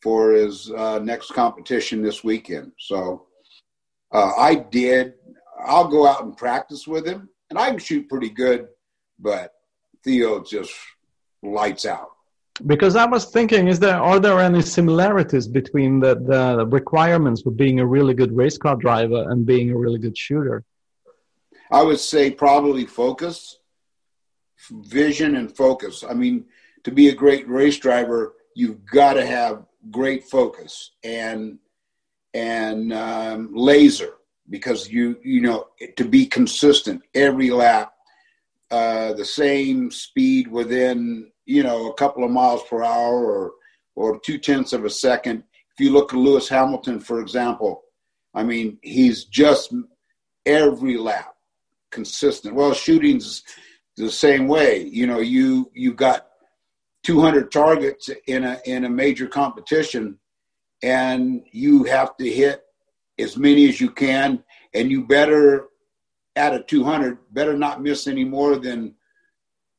[0.03, 2.71] for his uh, next competition this weekend.
[2.77, 3.25] So
[4.11, 5.15] uh, I did.
[5.65, 8.67] I'll go out and practice with him, and I can shoot pretty good
[9.19, 9.53] but
[10.03, 10.73] Theo just
[11.43, 12.11] lights out.
[12.65, 17.51] Because I was thinking, is there are there any similarities between the, the requirements for
[17.51, 20.63] being a really good race car driver and being a really good shooter?
[21.69, 23.59] I would say probably focus,
[24.71, 26.03] vision, and focus.
[26.07, 26.45] I mean,
[26.83, 31.59] to be a great race driver, you've got to have great focus and
[32.33, 34.13] and um, laser
[34.49, 37.93] because you you know to be consistent every lap
[38.71, 43.53] uh, the same speed within you know a couple of miles per hour or
[43.95, 45.43] or two tenths of a second.
[45.73, 47.83] If you look at Lewis Hamilton, for example,
[48.33, 49.73] I mean he's just
[50.45, 51.35] every lap
[51.91, 52.55] consistent.
[52.55, 53.43] Well, shooting's
[53.95, 54.83] the same way.
[54.83, 56.27] You know, you you got
[57.03, 60.19] 200 targets in a in a major competition,
[60.83, 62.63] and you have to hit
[63.17, 65.67] as many as you can, and you better
[66.37, 68.95] at a 200, better not miss any more than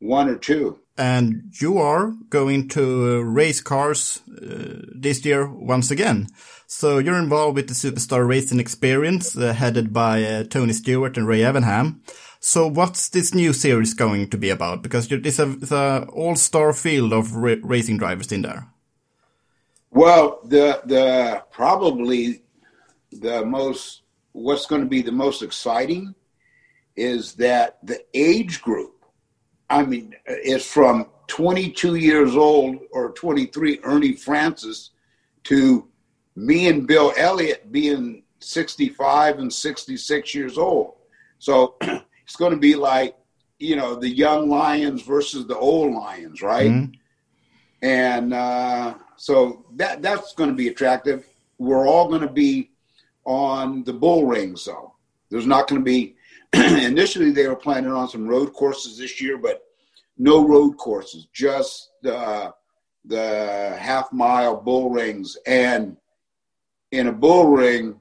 [0.00, 0.80] one or two.
[0.96, 6.26] And you are going to race cars uh, this year once again.
[6.66, 11.26] So you're involved with the Superstar Racing Experience, uh, headed by uh, Tony Stewart and
[11.26, 12.00] Ray Evernham.
[12.40, 14.82] So what's this new series going to be about?
[14.82, 18.68] Because it's a, it's a all-star field of ra racing drivers in there.
[19.90, 22.42] Well, the the probably
[23.10, 26.14] the most what's going to be the most exciting
[26.98, 29.04] is that the age group,
[29.70, 34.90] I mean, is from 22 years old or 23, Ernie Francis,
[35.44, 35.86] to
[36.34, 40.94] me and Bill Elliott being 65 and 66 years old.
[41.38, 43.16] So it's going to be like,
[43.58, 46.70] you know, the young lions versus the old lions, right?
[46.70, 46.94] Mm-hmm.
[47.82, 51.26] And uh, so that that's going to be attractive.
[51.58, 52.70] We're all going to be
[53.24, 54.94] on the bull rings, though.
[55.30, 56.16] There's not going to be
[56.54, 59.62] initially they were planning on some road courses this year, but
[60.16, 62.52] no road courses, just the
[63.04, 65.36] the half mile bull rings.
[65.46, 65.96] And
[66.92, 68.00] in a bull ring,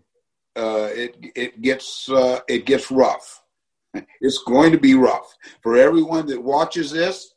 [0.55, 3.43] uh, it it gets uh, it gets rough.
[4.21, 7.33] It's going to be rough for everyone that watches this.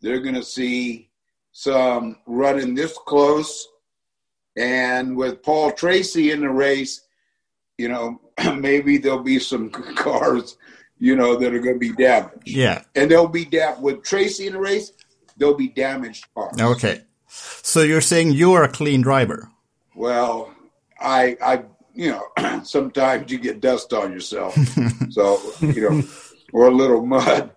[0.00, 1.10] They're going to see
[1.52, 3.66] some running this close,
[4.56, 7.05] and with Paul Tracy in the race,
[7.78, 8.20] you know,
[8.56, 10.56] maybe there'll be some cars,
[10.98, 12.48] you know, that are going to be damaged.
[12.48, 12.82] Yeah.
[12.94, 13.82] And they'll be damaged.
[13.82, 14.92] With Tracy in the race,
[15.36, 16.60] there'll be damaged cars.
[16.60, 17.02] Okay.
[17.28, 19.50] So you're saying you're a clean driver?
[19.94, 20.54] Well,
[21.00, 21.62] I, I,
[21.94, 24.54] you know, sometimes you get dust on yourself.
[25.10, 26.02] so, you know,
[26.52, 27.50] or a little mud.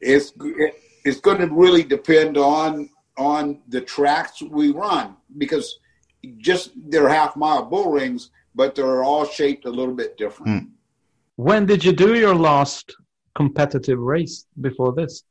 [0.00, 0.74] It's, it,
[1.04, 5.78] it's going to really depend on, on the tracks we run because
[6.38, 10.64] just they're half mile bull rings but they're all shaped a little bit different.
[10.64, 10.70] Mm.
[11.36, 12.96] When did you do your last
[13.34, 15.22] competitive race before this?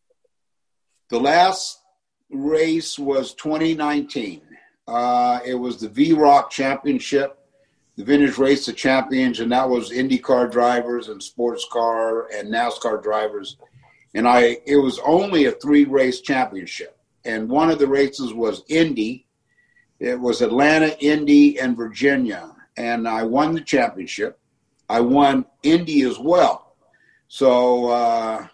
[1.10, 1.82] The last
[2.30, 4.42] race was 2019.
[4.88, 7.40] Uh, it was the VROC Championship,
[7.96, 13.02] the Vintage Race of Champions, and that was IndyCar drivers and sports car and NASCAR
[13.02, 13.58] drivers.
[14.14, 18.64] And I, it was only a three race championship, and one of the races was
[18.70, 19.26] Indy.
[20.00, 24.40] It was Atlanta, Indy, and Virginia, and I won the championship.
[24.90, 26.76] I won Indy as well.
[27.28, 28.48] So uh,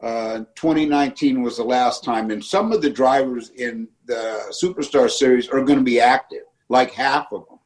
[0.00, 5.48] uh, 2019 was the last time, and some of the drivers in the Superstar Series
[5.48, 7.58] are going to be active, like half of them.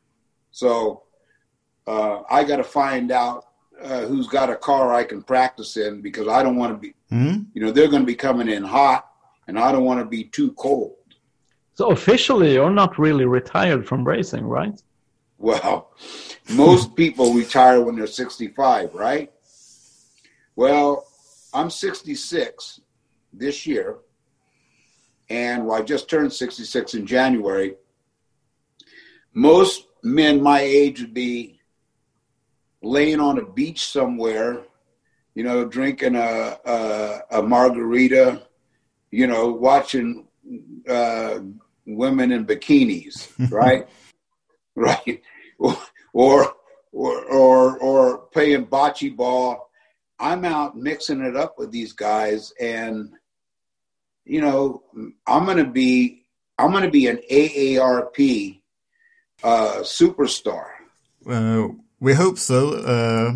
[0.51, 1.05] So
[1.87, 3.45] uh, I got to find out
[3.83, 6.95] uh, who's got a car I can practice in because I don't want to be,
[7.13, 7.43] Mm-hmm.
[7.55, 9.09] you know, they're going to be coming in hot,
[9.47, 10.97] and I don't want to be too cold.
[11.75, 14.83] So officially, you're not really retired from racing, right?
[15.39, 15.91] Well,
[16.51, 19.31] most people retire when they're 65, right?
[20.55, 21.07] Well,
[21.53, 22.81] I'm 66
[23.33, 23.99] this year,
[25.29, 27.75] and well, I just turned 66 in January.
[29.35, 31.61] Most men my age would be
[32.83, 34.63] laying on a beach somewhere,
[35.35, 38.43] you know, drinking a, a, a margarita,
[39.11, 40.27] you know, watching
[40.89, 41.41] uh,
[41.87, 43.87] women in bikinis, right?
[44.77, 45.23] Right?
[46.13, 46.51] Or,
[46.93, 49.69] or or or playing bocce ball.
[50.19, 53.13] I'm out mixing it up with these guys, and
[54.25, 54.83] you know,
[55.27, 56.25] I'm gonna be
[56.59, 58.61] I'm gonna be an AARP
[59.45, 60.65] uh, superstar.
[61.29, 61.69] Uh,
[62.01, 62.73] we hope so.
[62.75, 63.33] Uh,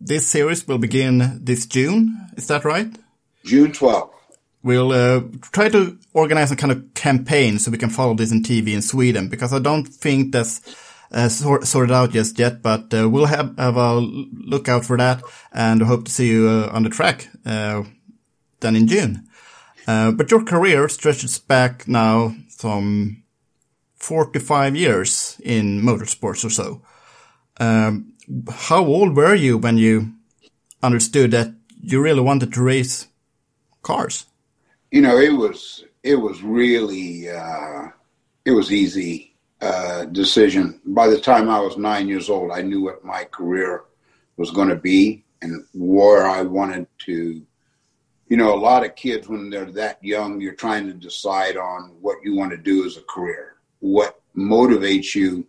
[0.00, 2.28] this series will begin this June.
[2.36, 2.94] Is that right?
[3.44, 4.17] June 12th.
[4.68, 8.42] We'll uh, try to organize a kind of campaign so we can follow this in
[8.42, 10.60] TV in Sweden because I don't think that's
[11.10, 12.60] uh, sort, sorted out just yet.
[12.60, 15.22] But uh, we'll have, have a look out for that
[15.54, 17.84] and hope to see you uh, on the track uh,
[18.60, 19.26] then in June.
[19.86, 23.22] Uh, but your career stretches back now some
[23.96, 26.82] 45 years in motorsports or so.
[27.58, 28.12] Um,
[28.50, 30.12] how old were you when you
[30.82, 33.06] understood that you really wanted to race
[33.80, 34.26] cars?
[34.90, 37.88] You know, it was it was really uh,
[38.44, 40.80] it was easy uh, decision.
[40.86, 43.84] By the time I was nine years old, I knew what my career
[44.36, 47.42] was going to be and where I wanted to.
[48.28, 51.96] You know, a lot of kids when they're that young, you're trying to decide on
[52.00, 55.46] what you want to do as a career, what motivates you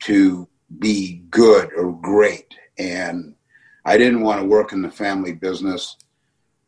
[0.00, 0.48] to
[0.78, 2.54] be good or great.
[2.78, 3.34] And
[3.84, 5.96] I didn't want to work in the family business.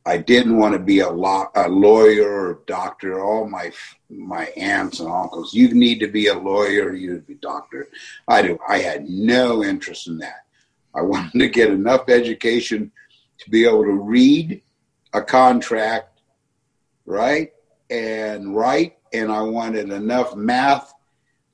[0.08, 3.22] I didn't want to be a, law, a lawyer or doctor.
[3.22, 3.70] All my
[4.08, 7.36] my aunts and uncles, you need to be a lawyer, you need to be a
[7.36, 7.88] doctor.
[8.26, 8.58] I do.
[8.66, 10.46] I had no interest in that.
[10.94, 12.90] I wanted to get enough education
[13.36, 14.62] to be able to read
[15.12, 16.22] a contract,
[17.04, 17.52] right,
[17.90, 20.94] and write, and I wanted enough math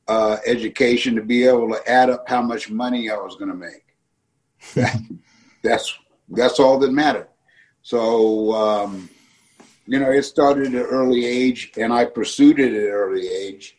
[0.07, 3.57] uh, education to be able to add up how much money I was going to
[3.57, 3.83] make.
[4.75, 4.97] That,
[5.63, 7.29] that's that's all that mattered.
[7.85, 9.11] So um,
[9.87, 13.29] you know, it started at an early age, and I pursued it at an early
[13.29, 13.77] age.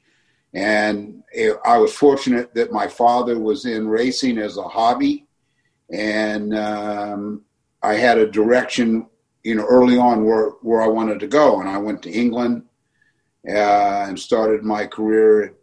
[0.53, 5.25] And it, I was fortunate that my father was in racing as a hobby,
[5.91, 7.41] and um,
[7.81, 9.07] I had a direction,
[9.43, 11.59] you know, early on where where I wanted to go.
[11.59, 12.63] And I went to England
[13.47, 15.55] uh, and started my career.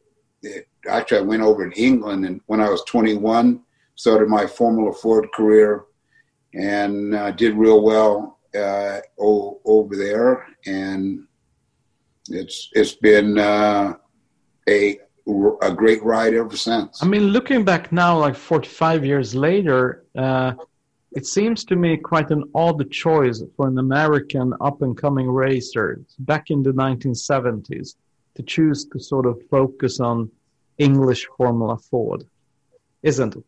[0.45, 3.61] At, actually, I went over to England, and when I was 21,
[3.95, 5.85] started my Formula Ford career,
[6.53, 11.27] and uh, did real well uh, o- over there, and
[12.29, 13.95] it's it's been uh,
[14.69, 14.99] a
[15.63, 17.03] a great ride ever since.
[17.03, 20.55] I mean, looking back now, like 45 years later, uh,
[21.13, 26.01] it seems to me quite an odd choice for an American up and coming racer
[26.21, 27.95] back in the 1970s
[28.35, 30.31] to choose to sort of focus on
[30.79, 32.25] English Formula Ford,
[33.03, 33.45] isn't it?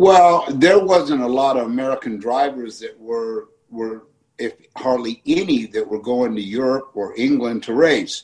[0.00, 4.06] Well, there wasn't a lot of American drivers that were were
[4.38, 8.22] if hardly any that were going to Europe or England to race.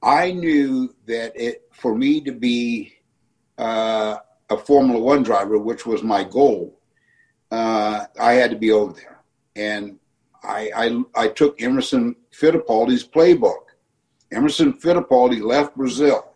[0.00, 2.92] I knew that it for me to be
[3.58, 6.78] uh, a Formula One driver, which was my goal,
[7.50, 9.24] uh, I had to be over there,
[9.56, 9.98] and
[10.44, 13.74] I, I I took Emerson Fittipaldi's playbook.
[14.30, 16.32] Emerson Fittipaldi left Brazil,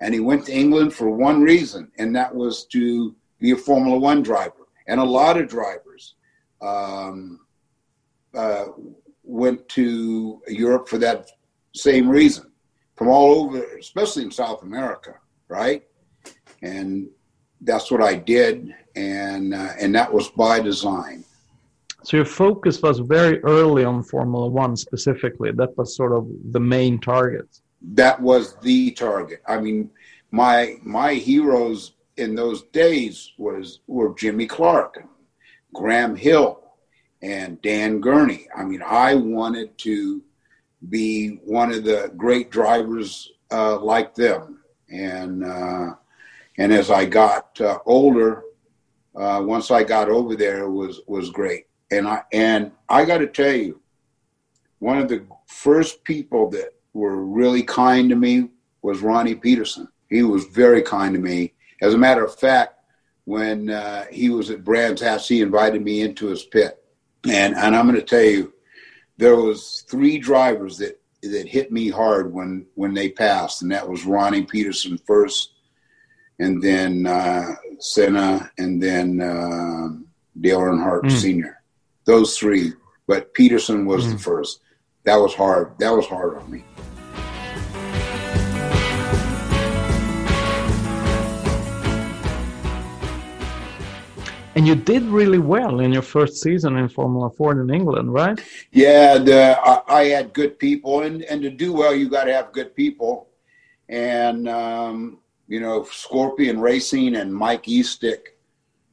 [0.00, 3.98] and he went to England for one reason, and that was to be a Formula
[3.98, 4.66] One driver.
[4.86, 6.14] And a lot of drivers
[6.60, 7.40] um,
[8.34, 8.66] uh,
[9.22, 11.30] went to Europe for that
[11.74, 12.50] same reason
[12.96, 15.14] from all over, especially in South America,
[15.48, 15.82] right?
[16.62, 17.08] And
[17.60, 21.24] that's what I did, and uh, and that was by design.
[22.04, 25.50] So your focus was very early on Formula One specifically.
[25.52, 27.48] That was sort of the main target.
[27.94, 29.40] that was the target.
[29.54, 29.90] I mean,
[30.30, 31.80] my my heroes
[32.16, 35.04] in those days was were Jimmy Clark,
[35.74, 36.62] Graham Hill,
[37.22, 38.48] and Dan Gurney.
[38.56, 40.22] I mean, I wanted to
[40.88, 45.94] be one of the great drivers uh, like them, and uh,
[46.58, 48.42] and as I got uh, older,
[49.14, 51.66] uh, once I got over there, it was was great.
[51.90, 53.80] And I and I got to tell you,
[54.78, 58.48] one of the first people that were really kind to me
[58.82, 59.88] was Ronnie Peterson.
[60.10, 61.54] He was very kind to me.
[61.82, 62.78] As a matter of fact,
[63.24, 66.82] when uh, he was at Brands Hatch, he invited me into his pit,
[67.28, 68.52] and and I'm going to tell you,
[69.18, 73.88] there was three drivers that that hit me hard when when they passed, and that
[73.88, 75.52] was Ronnie Peterson first,
[76.38, 79.88] and then uh, Senna, and then uh,
[80.40, 81.10] Dale Earnhardt Mm.
[81.20, 81.62] Sr.
[82.04, 82.72] Those three,
[83.06, 84.60] but Peterson was the first.
[85.04, 85.74] That was hard.
[85.78, 86.64] That was hard on me.
[94.54, 98.38] And you did really well in your first season in Formula Ford in England, right?
[98.70, 102.34] Yeah, the, I, I had good people, and, and to do well, you got to
[102.34, 103.28] have good people.
[103.88, 108.38] And um, you know, Scorpion Racing and Mike Eastick,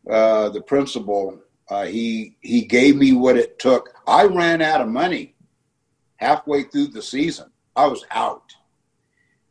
[0.09, 1.39] uh, the principal,
[1.69, 3.93] uh, he he gave me what it took.
[4.07, 5.35] I ran out of money
[6.17, 7.51] halfway through the season.
[7.75, 8.55] I was out,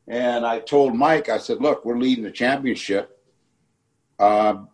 [0.06, 3.24] and I told Mike, I said, "Look, we're leading the championship.
[4.18, 4.64] Uh,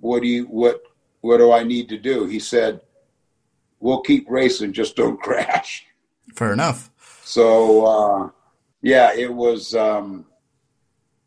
[0.00, 0.82] what do you what
[1.20, 2.80] what do I need to do?" He said,
[3.80, 5.86] "We'll keep racing, just don't crash."
[6.34, 6.90] Fair enough.
[7.24, 8.30] So uh,
[8.82, 10.26] yeah, it was um,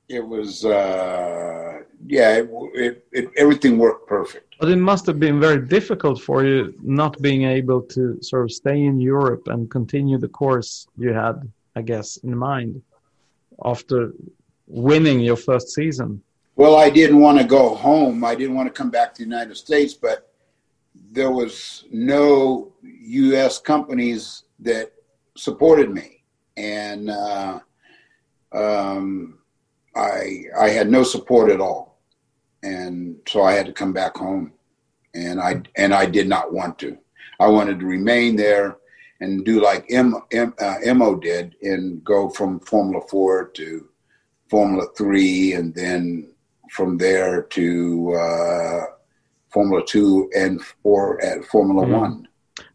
[0.08, 4.56] it was uh, yeah, it, it, it everything worked perfect.
[4.60, 8.52] But it must have been very difficult for you not being able to sort of
[8.52, 12.82] stay in Europe and continue the course you had, I guess, in mind
[13.64, 14.14] after
[14.68, 16.22] winning your first season.
[16.60, 18.26] Well, I didn't want to go home.
[18.26, 20.34] I didn't want to come back to the United States, but
[20.94, 23.60] there was no U.S.
[23.60, 24.92] companies that
[25.38, 26.22] supported me,
[26.58, 27.62] and uh,
[28.52, 29.40] um,
[29.96, 32.02] I I had no support at all,
[32.62, 34.52] and so I had to come back home,
[35.14, 36.98] and I and I did not want to.
[37.40, 38.80] I wanted to remain there
[39.22, 43.88] and do like M, M, uh, Mo did and go from Formula Four to
[44.50, 46.29] Formula Three, and then
[46.72, 48.82] from there to uh,
[49.50, 52.00] Formula Two and four at Formula Mhm.
[52.00, 52.28] One.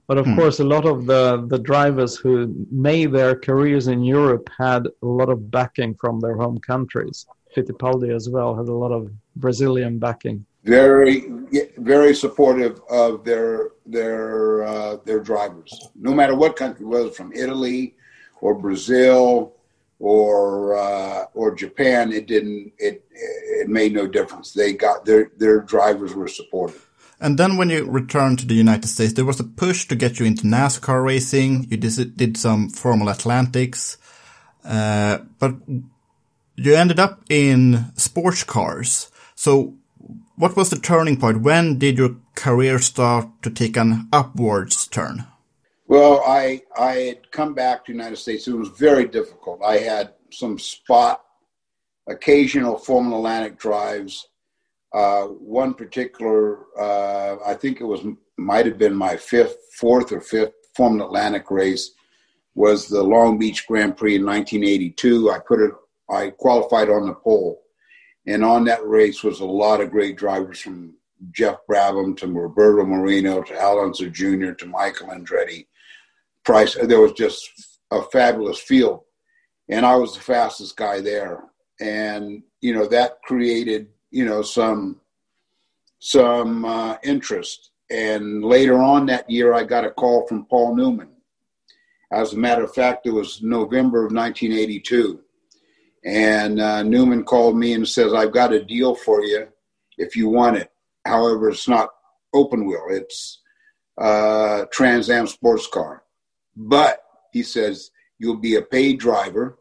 [0.07, 4.51] But of course, a lot of the, the drivers who made their careers in Europe
[4.59, 7.25] had a lot of backing from their home countries.
[7.57, 10.45] Fittipaldi as well had a lot of Brazilian backing.
[10.65, 11.25] Very,
[11.79, 17.95] very supportive of their their uh, their drivers, no matter what country, whether from Italy
[18.43, 19.55] or Brazil
[20.05, 22.13] or uh, or Japan.
[22.13, 22.73] It didn't.
[22.79, 24.53] It it made no difference.
[24.53, 26.81] They got their their drivers were supported.
[27.21, 30.21] And then when you returned to the United States, there was a push to get
[30.21, 31.69] you into NASCAR racing.
[31.71, 33.97] You did, did some Formula Atlantics,
[34.65, 35.55] uh, but
[36.57, 39.11] you ended up in sports cars.
[39.37, 39.75] So
[40.37, 41.41] what was the turning point?
[41.41, 45.25] When did your career start to take an upwards turn?
[45.95, 48.49] Well, I I had come back to the United States.
[48.49, 49.63] It was very difficult.
[49.63, 51.23] I had some spot,
[52.09, 54.27] occasional Formula Atlantic drives.
[54.93, 58.01] Uh, one particular, uh, I think it was
[58.37, 61.93] might have been my fifth, fourth or fifth Formula Atlantic race,
[62.57, 65.31] was the Long Beach Grand Prix in 1982.
[65.31, 65.71] I put it,
[66.11, 67.63] I qualified on the pole,
[68.27, 70.95] and on that race was a lot of great drivers from
[71.31, 74.55] Geoff Brabham to Roberto Moreno to Al Unser Jr.
[74.55, 75.67] to Michael Andretti.
[76.45, 76.75] Price.
[76.75, 77.49] There was just
[77.91, 79.01] a fabulous field,
[79.69, 81.45] and I was the fastest guy there.
[81.81, 85.01] And you know that created you know some
[85.99, 87.71] some uh, interest.
[87.91, 91.09] And later on that year, I got a call from Paul Newman.
[92.13, 95.21] As a matter of fact, it was November of 1982,
[96.05, 99.49] and uh, Newman called me and says, "I've got a deal for you
[99.99, 100.71] if you want it.
[101.05, 101.91] However, it's not
[102.33, 103.41] open wheel; it's
[104.01, 106.04] uh, Trans Am sports car."
[106.57, 107.03] But
[107.33, 109.59] he says you'll be a paid driver,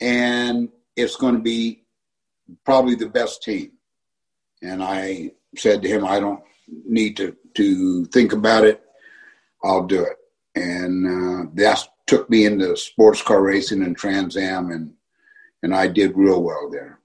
[0.00, 1.84] and it's going to be
[2.64, 3.72] probably the best team.
[4.62, 6.42] And I said to him, I don't
[6.86, 8.82] need to to think about it.
[9.62, 10.16] I'll do it.
[10.54, 14.94] And uh, that took me into sports car racing and Trans Am, and
[15.62, 17.00] and I did real well there,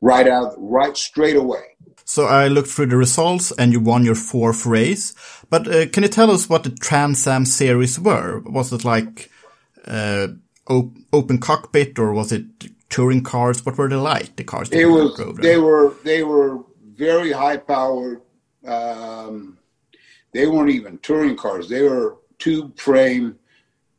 [0.00, 1.76] right out, right straight away.
[2.08, 5.14] So I looked through the results and you won your fourth race.
[5.50, 8.40] But uh, can you tell us what the Trans Am series were?
[8.46, 9.30] Was it like
[9.86, 10.28] uh,
[10.66, 12.46] op- open cockpit or was it
[12.88, 13.66] touring cars?
[13.66, 14.36] What were they like?
[14.36, 16.64] The cars that was, they were they were
[16.96, 18.22] very high powered.
[18.66, 19.58] Um,
[20.32, 21.68] they weren't even touring cars.
[21.68, 23.38] They were tube frame,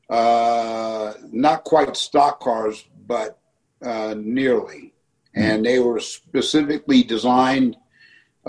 [0.09, 3.37] uh, not quite stock cars, but
[3.83, 4.95] uh, nearly.
[5.35, 7.77] And they were specifically designed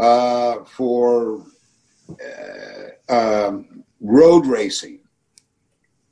[0.01, 1.45] uh, for
[2.11, 5.01] uh, um, road racing.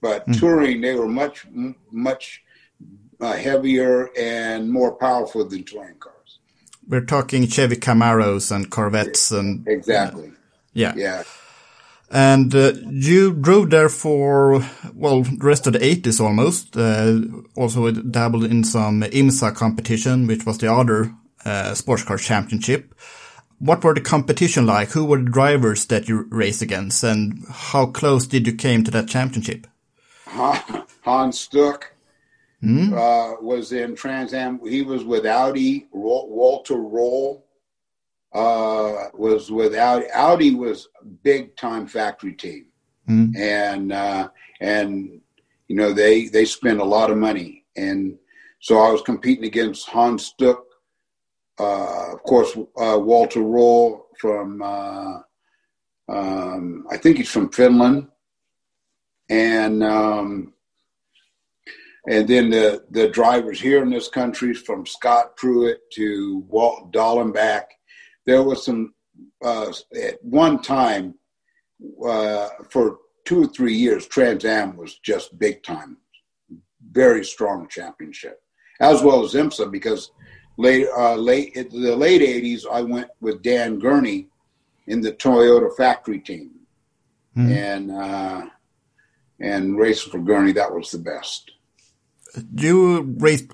[0.00, 2.42] But touring, they were much m- much
[3.20, 6.38] uh, heavier and more powerful than touring cars.
[6.86, 10.30] We're talking Chevy Camaros and Corvettes and Exactly.
[10.72, 10.94] yeah.
[10.96, 11.24] Yeah.
[12.10, 14.64] And uh, you drove there for,
[14.94, 16.74] well, the rest of the 80s almost.
[16.74, 17.20] Uh,
[17.54, 21.12] also dabbled in some IMSA competition, which was the other
[21.44, 22.94] uh, sports car championship.
[23.58, 24.90] What were the competition like?
[24.90, 27.02] Who were the drivers that you raced against?
[27.02, 29.66] And how close did you came to that championship?
[30.26, 31.92] Hans Stuck
[32.94, 34.60] uh, was in Trans Am.
[34.66, 35.88] He was with Audi.
[35.92, 37.42] Walter Röhrl
[38.32, 40.06] uh, was with Audi.
[40.12, 42.66] Audi was a big time factory team,
[43.36, 44.28] and uh,
[44.60, 45.20] and
[45.68, 48.18] you know they they spent a lot of money, and
[48.60, 50.64] so I was competing against Hans Stuck,
[51.58, 55.18] uh, of course, uh, Walter Röhrl from uh,
[56.08, 58.08] um, I think he's from Finland
[59.28, 60.54] and um,
[62.08, 67.64] and then the the drivers here in this country, from Scott Pruett to Walt Dallenbach,
[68.24, 68.94] there was some
[69.44, 71.14] uh, at one time
[72.04, 74.06] uh, for two or three years.
[74.06, 75.98] Trans Am was just big time,
[76.90, 78.40] very strong championship,
[78.80, 80.10] as well as IMSA because
[80.58, 84.26] late uh, late in the late '80s, I went with Dan Gurney
[84.86, 86.50] in the Toyota factory team,
[87.34, 87.90] and.
[87.90, 88.46] Uh,
[89.40, 91.52] and racing for Gurney, that was the best.
[92.54, 93.46] You raced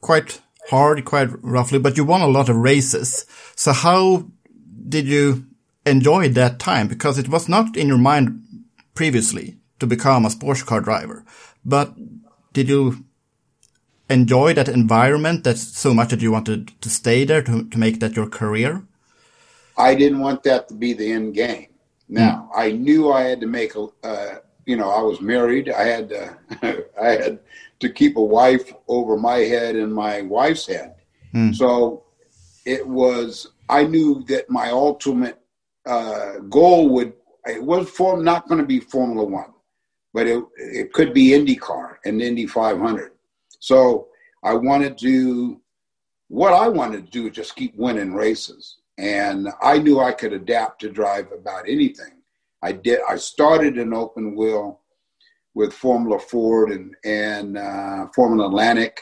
[0.00, 3.26] quite hard, quite roughly, but you won a lot of races.
[3.56, 4.26] So how
[4.88, 5.46] did you
[5.86, 6.88] enjoy that time?
[6.88, 8.42] Because it was not in your mind
[8.94, 11.24] previously to become a sports car driver,
[11.64, 11.94] but
[12.52, 13.04] did you
[14.10, 18.00] enjoy that environment that's so much that you wanted to stay there to, to make
[18.00, 18.82] that your career?
[19.78, 21.68] I didn't want that to be the end game.
[22.08, 24.34] Now I knew I had to make a, uh,
[24.66, 25.70] you know, I was married.
[25.70, 26.36] I had to,
[27.00, 27.38] I had
[27.78, 30.96] to keep a wife over my head and my wife's head.
[31.54, 32.04] So
[32.64, 33.48] it was.
[33.68, 35.38] I knew that my ultimate
[35.86, 37.12] uh, goal would.
[37.46, 39.52] It was for not going to be Formula One,
[40.12, 43.09] but it it could be IndyCar and Indy 500.
[43.60, 44.08] So
[44.42, 45.60] I wanted to.
[46.28, 50.32] What I wanted to do was just keep winning races, and I knew I could
[50.32, 52.22] adapt to drive about anything.
[52.62, 53.00] I did.
[53.08, 54.80] I started in open wheel
[55.54, 59.00] with Formula Ford and and uh, Formula Atlantic.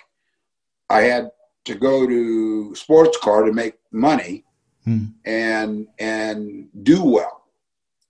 [0.90, 1.30] I had
[1.66, 4.44] to go to sports car to make money
[5.26, 7.44] and and do well.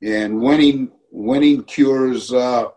[0.02, 2.68] And winning winning cures uh,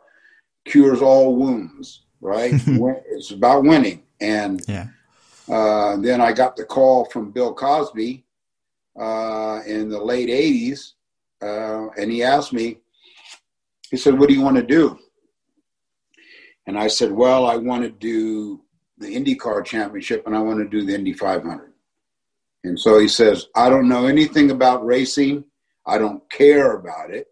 [0.65, 2.53] cures all wounds, right?
[3.11, 4.03] It's about winning.
[4.19, 4.87] And Yeah.
[5.49, 8.23] uh, then I got the call from Bill Cosby
[8.99, 10.93] uh, in the late '80s,
[11.41, 12.77] uh, and he asked me.
[13.89, 14.97] He said, "What do you want to do?"
[16.67, 18.61] And I said, "Well, I want to do
[18.97, 21.73] the IndyCar Championship, and I want to do the Indy 500."
[22.63, 25.45] And so he says, "I don't know anything about racing.
[25.85, 27.27] I don't care about it,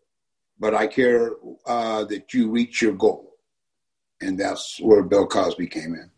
[0.60, 1.34] but I care
[1.66, 3.29] uh, that you reach your goal."
[4.22, 6.12] And that's where Bill Cosby came in.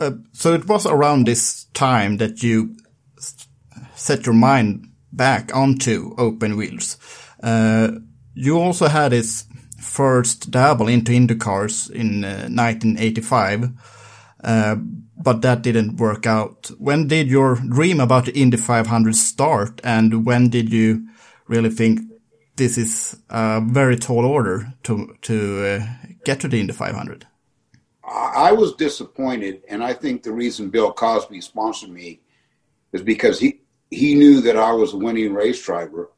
[0.00, 2.76] Uh, so it was around this time that you
[3.94, 6.98] set your mind back onto open wheels.
[7.42, 7.92] Uh,
[8.34, 9.44] you also had this
[9.78, 13.70] first dabble into IndyCars in uh, 1985,
[14.42, 14.76] uh,
[15.16, 16.70] but that didn't work out.
[16.78, 21.06] When did your dream about the Indy 500 start, and when did you
[21.46, 22.00] really think
[22.56, 25.86] this is a very tall order to to uh,
[26.24, 27.26] get to the Indy 500?
[28.06, 32.20] I was disappointed, and I think the reason Bill Cosby sponsored me
[32.92, 33.60] is because he
[33.90, 36.10] he knew that I was a winning race driver,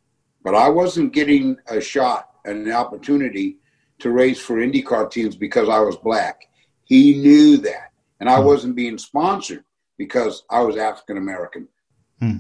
[0.43, 3.59] but I wasn't getting a shot and an opportunity
[3.99, 6.49] to race for IndyCar teams because I was black.
[6.85, 9.65] He knew that, and I wasn't being sponsored
[9.97, 11.69] because I was African American.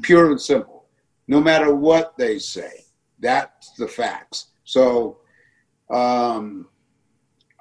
[0.02, 0.86] Pure and simple.
[1.28, 2.84] No matter what they say,
[3.20, 4.46] that's the facts.
[4.64, 5.18] So.
[5.88, 6.66] Um,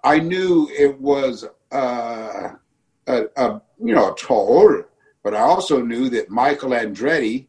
[0.05, 2.49] I knew it was uh,
[3.07, 4.87] a, a you know a tall order,
[5.23, 7.47] but I also knew that Michael Andretti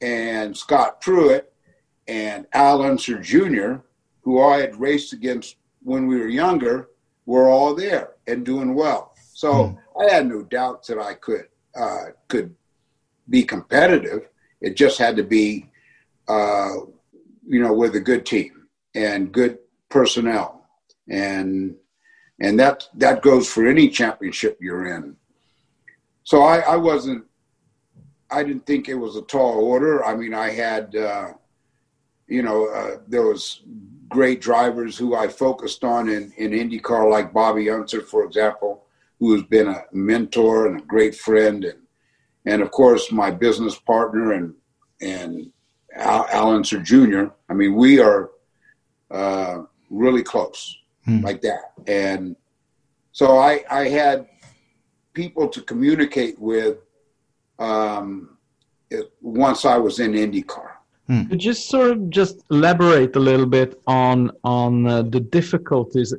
[0.00, 1.46] and Scott Pruett
[2.06, 3.82] and Al Unser Jr.,
[4.22, 6.90] who I had raced against when we were younger,
[7.26, 9.12] were all there, and doing well.
[9.34, 12.54] So I had no doubts that I could uh, could
[13.28, 14.28] be competitive.
[14.60, 15.68] It just had to be,
[16.28, 16.74] uh,
[17.44, 20.64] you know, with a good team and good personnel,
[21.08, 21.74] and
[22.40, 25.16] and that that goes for any championship you're in.
[26.24, 27.24] So I, I wasn't.
[28.30, 30.04] I didn't think it was a tall order.
[30.04, 31.32] I mean, I had, uh,
[32.26, 33.62] you know, uh, there was
[34.08, 38.84] great drivers who I focused on in, in IndyCar, like Bobby Unser, for example,
[39.18, 41.78] who has been a mentor and a great friend, and
[42.44, 44.54] and of course my business partner and
[45.00, 45.50] and
[45.96, 47.26] Al, Unser Jr.
[47.48, 48.30] I mean, we are
[49.10, 50.76] uh, really close,
[51.22, 52.36] like that, and
[53.12, 54.28] so I I had
[55.12, 56.78] people to communicate with
[57.58, 58.38] um,
[58.90, 60.70] it, once I was in IndyCar.
[61.30, 66.12] Could you sort of just elaborate a little bit on on uh, the difficulties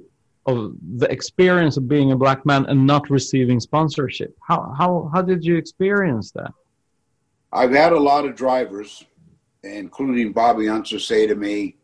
[0.47, 4.35] of the experience of being a black man and not receiving sponsorship?
[4.41, 6.51] How how how did you experience that?
[7.53, 9.05] I've had a lot of drivers,
[9.63, 11.75] including Bobby Unser, say to me,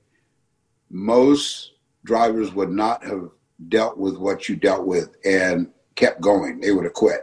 [0.90, 1.74] most
[2.06, 3.30] drivers would not have
[3.68, 6.62] dealt with what you dealt with and kept going.
[6.62, 7.22] They would have quit.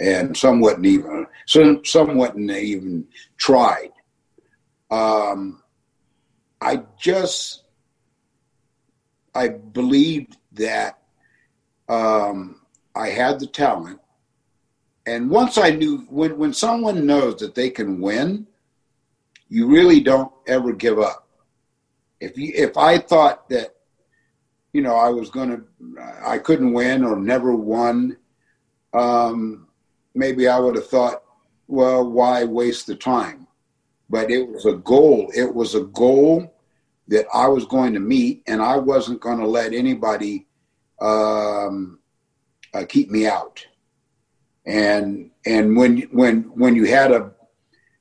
[0.00, 3.92] And some wouldn't even, some, some wouldn't even tried.
[4.90, 5.62] Um,
[6.60, 7.64] I just,
[9.34, 10.98] I believed that
[11.88, 12.60] um,
[12.94, 14.00] I had the talent.
[15.06, 18.46] And once I knew, when, when someone knows that they can win,
[19.48, 21.28] you really don't ever give up.
[22.20, 23.74] If you, if I thought that,
[24.72, 25.62] you know, I was going to,
[26.24, 28.16] I couldn't win or never won,
[28.94, 29.68] um,
[30.14, 31.22] maybe I would have thought,
[31.66, 33.46] well, why waste the time?
[34.10, 35.30] But it was a goal.
[35.34, 36.54] It was a goal
[37.08, 40.46] that I was going to meet, and I wasn't going to let anybody
[41.00, 41.98] um,
[42.74, 43.66] uh, keep me out.
[44.66, 47.32] And and when when when you had a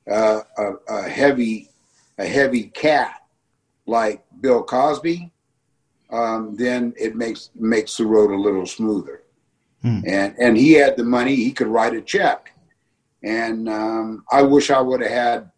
[0.10, 1.70] uh, a, a heavy
[2.18, 3.16] a heavy cat
[3.88, 5.31] like Bill Cosby,
[6.12, 9.24] um, then it makes makes the road a little smoother.
[10.06, 12.54] And and he had the money; he could write a check.
[13.24, 15.52] And um, I wish I would have had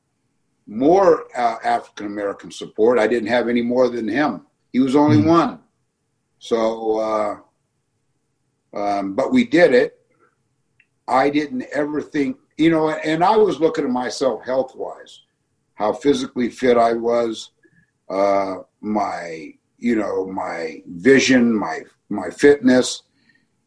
[0.67, 2.99] more uh, African American support.
[2.99, 4.45] I didn't have any more than him.
[4.71, 5.59] He was only one.
[6.39, 9.99] So, uh, um, but we did it.
[11.07, 15.21] I didn't ever think, you know, and I was looking at myself health wise,
[15.75, 17.51] how physically fit I was,
[18.09, 23.03] uh, my, you know, my vision, my my fitness,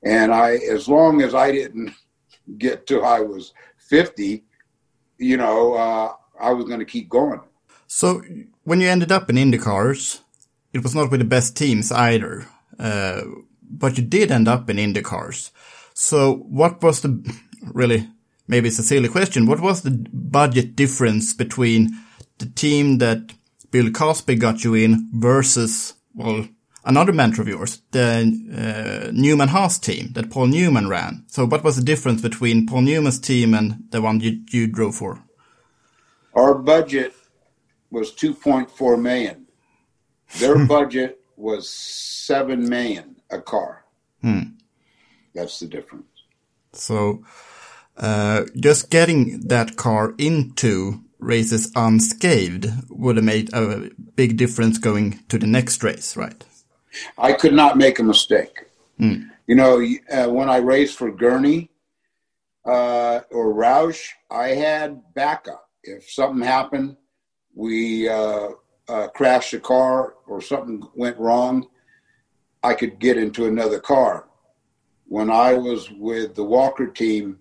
[0.02, 1.92] and I, as long as I didn't
[2.58, 4.44] get to I was fifty,
[5.18, 7.40] you know, uh, I was going to keep going.
[7.86, 8.22] So
[8.64, 10.20] when you ended up in IndyCars,
[10.72, 12.46] it was not with the best teams either,
[12.78, 13.22] uh,
[13.62, 15.50] but you did end up in IndyCars.
[15.92, 17.12] So what was the
[17.62, 18.08] really?
[18.48, 19.46] Maybe it's a silly question.
[19.46, 21.90] What was the budget difference between
[22.38, 23.34] the team that
[23.70, 26.48] Bill Cosby got you in versus well
[26.86, 31.24] another mentor of yours, the uh, Newman Haas team that Paul Newman ran?
[31.26, 34.94] So what was the difference between Paul Newman's team and the one you, you drove
[34.94, 35.22] for?
[36.34, 37.14] Our budget
[37.90, 39.46] was 2.4 million.
[40.38, 43.84] Their budget was 7 million a car.
[44.22, 44.40] Hmm.
[45.34, 46.06] That's the difference.
[46.72, 47.24] So,
[47.96, 55.20] uh, just getting that car into races unscathed would have made a big difference going
[55.28, 56.44] to the next race, right?
[57.18, 58.66] I could not make a mistake.
[59.46, 61.70] You know, uh, when I raced for Gurney
[62.64, 65.68] uh, or Roush, I had backup.
[65.82, 66.96] If something happened,
[67.54, 68.48] we uh,
[68.88, 71.66] uh, crashed a car or something went wrong,
[72.62, 74.28] I could get into another car.
[75.06, 77.38] When I was with the Walker team,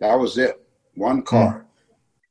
[0.00, 0.62] that was it.
[0.94, 1.64] One car.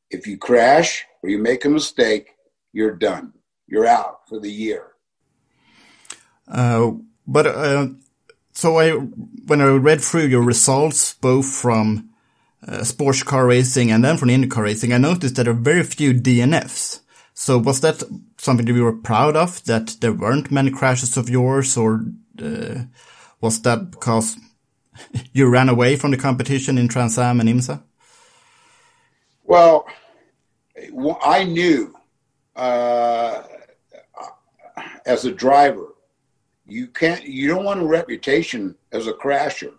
[0.09, 2.35] If you crash or you make a mistake,
[2.71, 3.33] you're done.
[3.67, 4.93] You're out for the year.
[6.47, 6.91] Uh,
[7.25, 7.87] but uh,
[8.53, 12.09] so I, when I read through your results, both from
[12.65, 15.83] uh, sports car racing and then from IndyCar racing, I noticed that there are very
[15.83, 17.01] few DNFs.
[17.33, 18.01] So was that
[18.37, 22.05] something that you were proud of, that there weren't many crashes of yours, or
[22.41, 22.85] uh,
[23.41, 24.37] was that because
[25.33, 27.83] you ran away from the competition in Trans Am and IMSA?
[29.47, 29.87] Well,
[31.23, 31.95] I knew
[32.55, 33.43] uh,
[35.05, 35.95] as a driver,
[36.67, 39.73] you can't, you don't want a reputation as a crasher.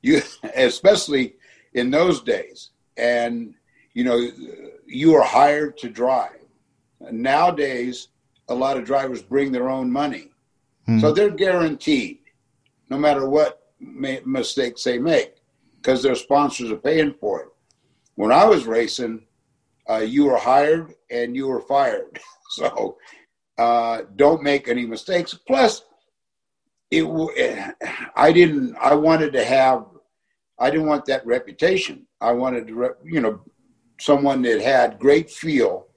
[0.00, 0.22] You,
[0.56, 1.34] especially
[1.74, 3.54] in those days, and
[3.94, 4.30] you know,
[4.86, 6.40] you are hired to drive.
[7.10, 8.08] Nowadays,
[8.48, 10.30] a lot of drivers bring their own money,
[11.00, 12.18] so they're guaranteed.
[12.88, 15.36] no matter what mistakes they make,
[15.80, 17.48] because their sponsors are paying for it.
[18.22, 19.24] When I was racing,
[19.90, 22.20] uh, you were hired and you were fired.
[22.50, 22.96] so
[23.58, 25.34] uh, don't make any mistakes.
[25.34, 25.82] Plus,
[26.92, 27.34] it w-
[28.14, 28.76] I didn't.
[28.76, 29.86] I wanted to have.
[30.56, 32.06] I didn't want that reputation.
[32.20, 33.40] I wanted to, you know,
[33.98, 35.88] someone that had great feel,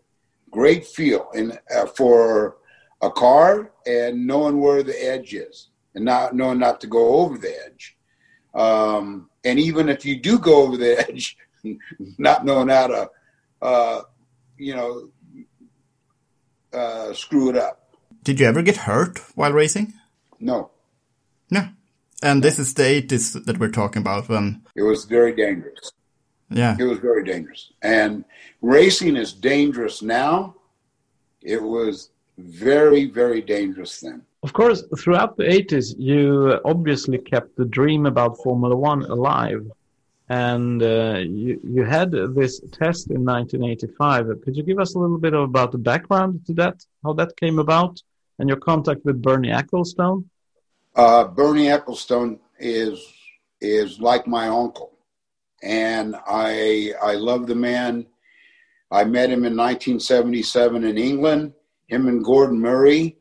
[0.50, 2.58] great feel, and uh, for
[3.04, 7.38] a car and knowing where the edge is and not knowing not to go over
[7.38, 7.96] the edge.
[8.56, 11.38] Um, and even if you do go over the edge,
[12.18, 13.10] not knowing how to,
[13.62, 14.02] uh,
[14.58, 15.10] you know,
[16.74, 17.96] uh, screw it up.
[18.24, 19.94] Did you ever get hurt while racing?
[20.40, 20.72] No,
[21.50, 21.70] No.
[22.24, 25.92] And this is the 80s that we're talking about when, it was very dangerous.
[26.50, 26.76] yeah.
[26.80, 27.72] It was very dangerous.
[27.82, 28.26] And
[28.62, 30.56] racing is dangerous now.
[31.42, 34.24] It was very, very dangerous then.
[34.44, 39.66] Of course, throughout the 80s, you obviously kept the dream about Formula One alive.
[40.28, 44.42] And uh, you, you had this test in 1985.
[44.44, 47.60] Could you give us a little bit about the background to that, how that came
[47.60, 48.02] about,
[48.40, 50.26] and your contact with Bernie Ecclestone?
[50.96, 53.06] Uh, Bernie Ecclestone is
[53.62, 54.98] is like my uncle,
[55.62, 58.08] and I I love the man.
[58.92, 61.54] I met him in 1977 in England.
[61.88, 63.18] Him and Gordon Murray,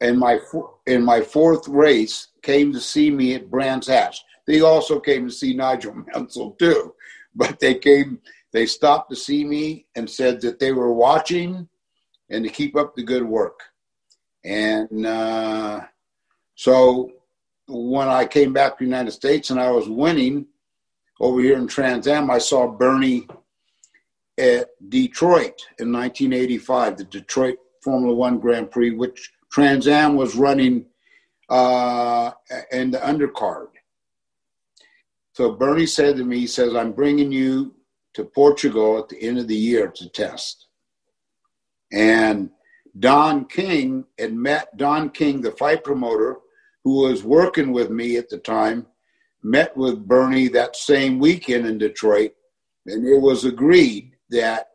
[0.00, 0.40] in my
[0.86, 4.22] in my fourth race, came to see me at Brands Hatch.
[4.52, 6.94] They also came to see Nigel Mansell too,
[7.34, 8.20] but they came.
[8.52, 11.70] They stopped to see me and said that they were watching
[12.28, 13.60] and to keep up the good work.
[14.44, 15.80] And uh,
[16.54, 17.12] so
[17.66, 20.48] when I came back to the United States and I was winning
[21.18, 23.26] over here in Trans Am, I saw Bernie
[24.36, 30.84] at Detroit in 1985, the Detroit Formula One Grand Prix, which Trans Am was running
[31.48, 32.32] uh,
[32.70, 33.68] in the undercard.
[35.32, 37.74] So Bernie said to me, he says, I'm bringing you
[38.14, 40.66] to Portugal at the end of the year to test.
[41.90, 42.50] And
[42.98, 46.36] Don King had met Don King, the fight promoter,
[46.84, 48.86] who was working with me at the time,
[49.42, 52.32] met with Bernie that same weekend in Detroit,
[52.86, 54.68] and it was agreed that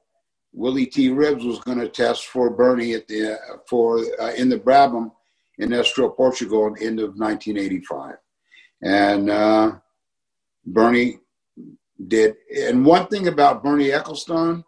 [0.54, 1.10] Willie T.
[1.10, 3.38] Ribbs was going to test for Bernie at the
[3.68, 5.12] for uh, in the Brabham
[5.60, 8.16] in Estoril, Portugal, at the end of 1985,
[8.82, 9.72] and uh,
[10.68, 11.20] Bernie
[12.08, 12.36] did.
[12.56, 14.64] And one thing about Bernie Ecclestone,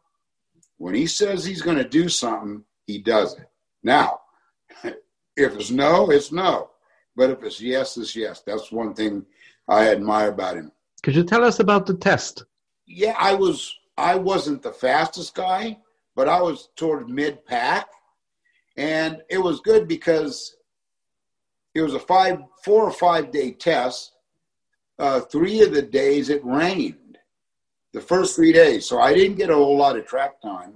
[0.77, 3.47] when he says he's going to do something, he does it.
[3.83, 4.21] Now,
[4.83, 4.95] if
[5.35, 6.71] it's no, it's no.
[7.15, 8.41] But if it's yes, it's yes.
[8.45, 9.25] That's one thing
[9.67, 10.71] I admire about him.
[11.03, 12.45] Could you tell us about the test?
[12.85, 15.77] Yeah, I was I wasn't the fastest guy,
[16.15, 17.87] but I was toward mid pack.
[18.77, 20.55] And it was good because
[21.75, 24.13] it was a five four or five day test.
[24.99, 27.17] Uh, three of the days it rained.
[27.93, 28.85] The first three days.
[28.85, 30.73] So I didn't get a whole lot of track time.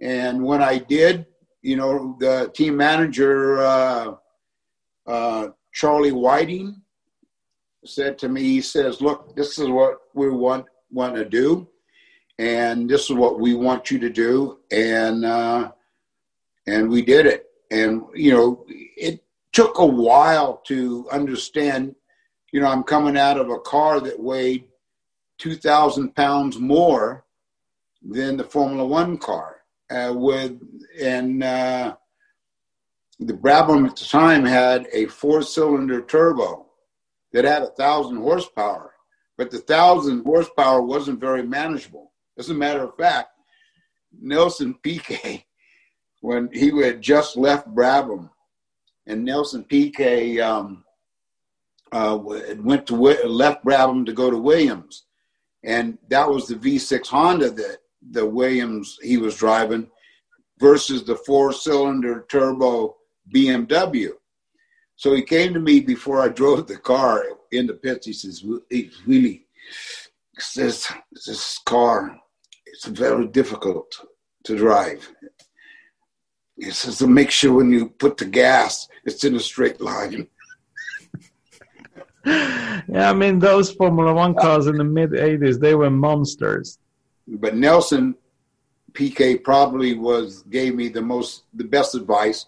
[0.00, 1.26] And when I did,
[1.62, 4.14] you know, the team manager uh,
[5.06, 6.80] uh, Charlie Whiting
[7.84, 11.68] said to me, he says, "Look, this is what we want want to do,
[12.38, 15.72] and this is what we want you to do." And uh,
[16.66, 17.46] and we did it.
[17.70, 21.94] And you know, it took a while to understand.
[22.56, 24.64] You know, I'm coming out of a car that weighed
[25.36, 27.26] two thousand pounds more
[28.00, 29.56] than the Formula One car.
[29.90, 30.58] Uh, with
[30.98, 31.96] and uh,
[33.20, 36.64] the Brabham at the time had a four-cylinder turbo
[37.34, 38.94] that had a thousand horsepower,
[39.36, 42.12] but the thousand horsepower wasn't very manageable.
[42.38, 43.32] As a matter of fact,
[44.18, 45.44] Nelson Piquet,
[46.22, 48.30] when he had just left Brabham,
[49.06, 50.84] and Nelson Piquet um,
[51.92, 55.04] uh, went to left Brabham to go to Williams,
[55.64, 57.78] and that was the V6 Honda that
[58.10, 59.88] the Williams he was driving
[60.58, 62.96] versus the four-cylinder turbo
[63.34, 64.10] BMW.
[64.96, 68.06] So he came to me before I drove the car in the pits.
[68.06, 68.42] He says,
[69.06, 69.46] Willie,
[70.38, 70.88] says
[71.26, 72.18] this car,
[72.66, 73.94] it's very difficult
[74.44, 75.10] to drive.
[76.56, 80.28] He says to make sure when you put the gas, it's in a straight line.
[82.26, 86.78] Yeah, I mean those Formula One cars in the mid '80s, they were monsters.
[87.26, 88.14] But Nelson
[88.92, 92.46] Piquet probably was gave me the most the best advice,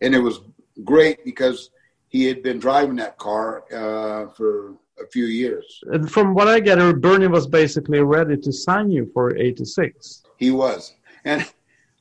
[0.00, 0.40] and it was
[0.84, 1.70] great because
[2.08, 5.80] he had been driving that car uh, for a few years.
[5.92, 10.22] And from what I gather, Bernie was basically ready to sign you for '86.
[10.36, 10.94] He was,
[11.24, 11.46] and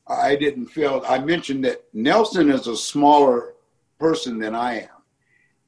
[0.07, 1.03] I didn't feel.
[1.07, 3.53] I mentioned that Nelson is a smaller
[3.99, 4.98] person than I am,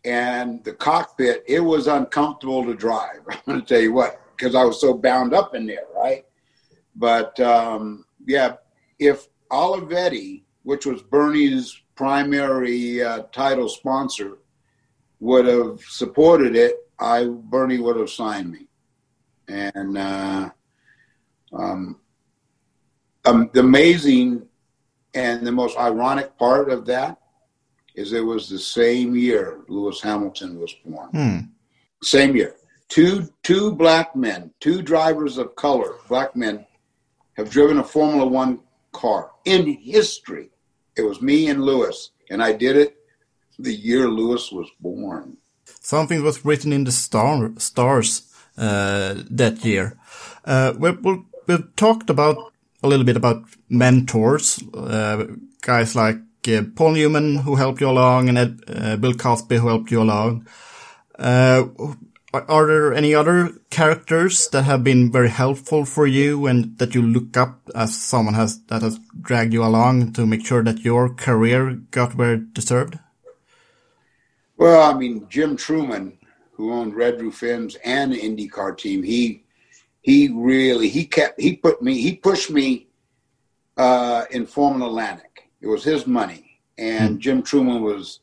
[0.03, 3.19] and the cockpit, it was uncomfortable to drive.
[3.29, 6.25] I'm going to tell you what, because I was so bound up in there, right?
[6.95, 8.55] But um, yeah,
[8.99, 14.39] if Olivetti, which was Bernie's primary uh, title sponsor,
[15.19, 18.67] would have supported it, I Bernie would have signed me.
[19.47, 20.49] And uh,
[21.53, 21.99] um,
[23.25, 24.47] um, the amazing
[25.13, 27.20] and the most ironic part of that
[27.95, 31.51] is it was the same year Lewis Hamilton was born.
[32.03, 32.55] Same year.
[32.89, 36.65] Two two black men, two drivers of color, black men,
[37.33, 38.59] have driven a Formula One
[38.91, 40.49] car in history.
[40.97, 42.97] It was me and Lewis, and I did it
[43.57, 45.37] the year Lewis was born.
[45.65, 48.23] Something was written in the star, stars
[48.57, 49.97] uh, that year.
[50.43, 52.51] Uh, we, we, we've talked about
[52.83, 55.25] a little bit about mentors, uh,
[55.61, 56.17] guys like
[56.75, 60.47] Paul Newman who helped you along and Ed, uh, Bill Cosby who helped you along.
[61.17, 61.65] Uh,
[62.33, 66.95] are- are there any other characters that have been very helpful for you and that
[66.95, 70.85] you look up as someone has that has dragged you along to make sure that
[70.85, 72.97] your career got where it deserved?
[74.57, 76.17] Well, I mean, Jim Trueman,
[76.53, 79.43] who owned Red Roof Inns and the IndyCar team, he
[80.01, 82.87] he really he kept he put me he pushed me
[83.77, 85.30] uh, in Formula Atlantic.
[85.61, 87.19] It was his money, and hmm.
[87.19, 88.19] Jim Trueman was.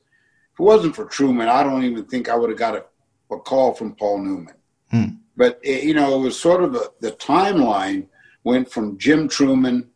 [0.53, 2.85] If it wasn't for Trueman, I don't even think I would have got a,
[3.33, 4.55] a call from Paul Newman.
[4.91, 5.05] Hmm.
[5.37, 8.09] But it, you know, it was sort of a, the timeline
[8.43, 9.87] went from Jim Trueman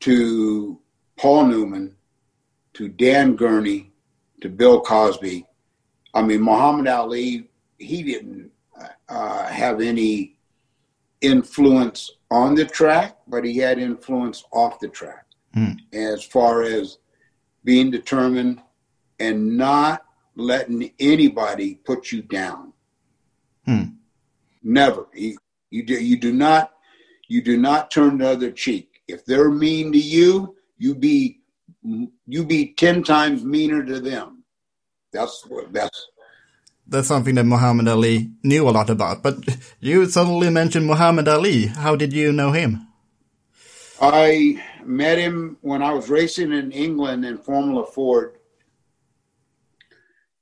[0.00, 0.80] to
[1.18, 1.96] Paul Newman
[2.74, 3.92] to Dan Gurney
[4.40, 5.44] to Bill Cosby.
[6.14, 8.50] I mean, Muhammad Ali, he didn't
[9.08, 10.36] uh, have any
[11.20, 15.25] influence on the track, but he had influence off the track
[15.56, 15.78] Mm.
[15.94, 16.98] as far as
[17.64, 18.60] being determined
[19.18, 20.04] and not
[20.36, 22.74] letting anybody put you down.
[23.66, 23.96] Mm.
[24.62, 25.06] Never.
[25.14, 25.38] You,
[25.70, 26.72] you do you do not
[27.28, 29.00] you do not turn the other cheek.
[29.08, 31.40] If they're mean to you, you be
[32.26, 34.44] you be ten times meaner to them.
[35.12, 36.06] That's what that's
[36.86, 39.22] That's something that Muhammad Ali knew a lot about.
[39.22, 39.36] But
[39.80, 41.66] you suddenly mentioned Muhammad Ali.
[41.66, 42.86] How did you know him?
[44.00, 48.38] I met him when I was racing in England in Formula Ford.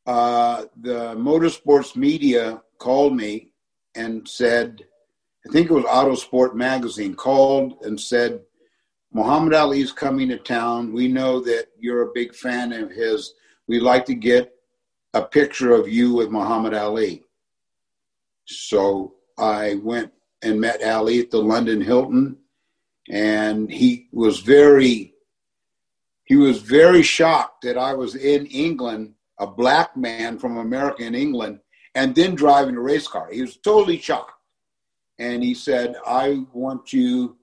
[0.06, 3.50] Uh, the motorsports media called me
[3.94, 4.84] and said,
[5.46, 8.40] I think it was Autosport magazine called and said,
[9.12, 10.92] Muhammad Ali is coming to town.
[10.92, 13.34] We know that you're a big fan of his.
[13.68, 14.52] We'd like to get
[15.14, 17.22] a picture of you with Muhammad Ali.
[18.46, 22.36] So I went and met Ali at the London Hilton
[23.10, 25.14] and he was very
[26.24, 31.14] he was very shocked that I was in England, a black man from America in
[31.14, 31.60] England,
[31.94, 33.28] and then driving a race car.
[33.30, 34.32] He was totally shocked.
[35.18, 37.36] And he said, I want you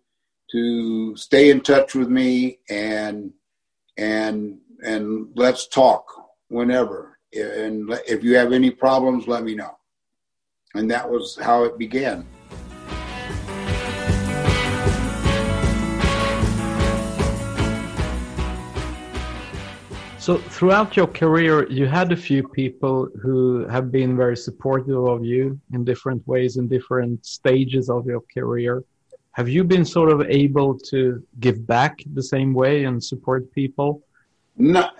[0.52, 3.32] to stay in touch with me and
[3.98, 6.06] and and let's talk
[6.50, 7.20] whenever.
[7.34, 9.78] And if you have any problems, let me know.
[10.74, 12.26] And that was how it began.
[20.22, 25.26] So throughout your career, you had a few people who have been very supportive of
[25.26, 28.84] you in different ways in different stages of your career.
[29.32, 34.04] Have you been sort of able to give back the same way and support people?
[34.58, 34.94] Not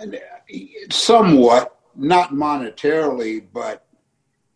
[0.90, 3.86] somewhat, not monetarily, but